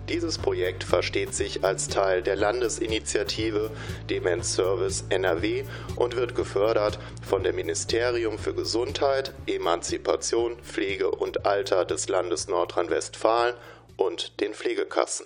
Dieses 0.08 0.38
Projekt 0.38 0.86
versteht 0.86 1.36
sich 1.36 1.66
als 1.66 1.90
Teil 1.90 2.24
der 2.24 2.38
Landesinitiative 2.38 3.72
Demenz 4.10 4.56
Service 4.56 5.04
NRW 5.10 5.66
und 5.98 6.16
wird 6.16 6.34
gefördert 6.34 6.98
von 7.22 7.44
dem 7.44 7.58
Ministerium 7.58 8.40
für 8.40 8.54
Gesundheit, 8.54 9.34
Emanzipation, 9.48 10.56
Pflege 10.64 11.12
und 11.12 11.46
Alter 11.46 11.84
des 11.84 12.08
Landes 12.08 12.48
Nordrhein-Westfalen 12.48 13.56
und 14.00 14.40
den 14.40 14.54
Pflegekassen. 14.54 15.26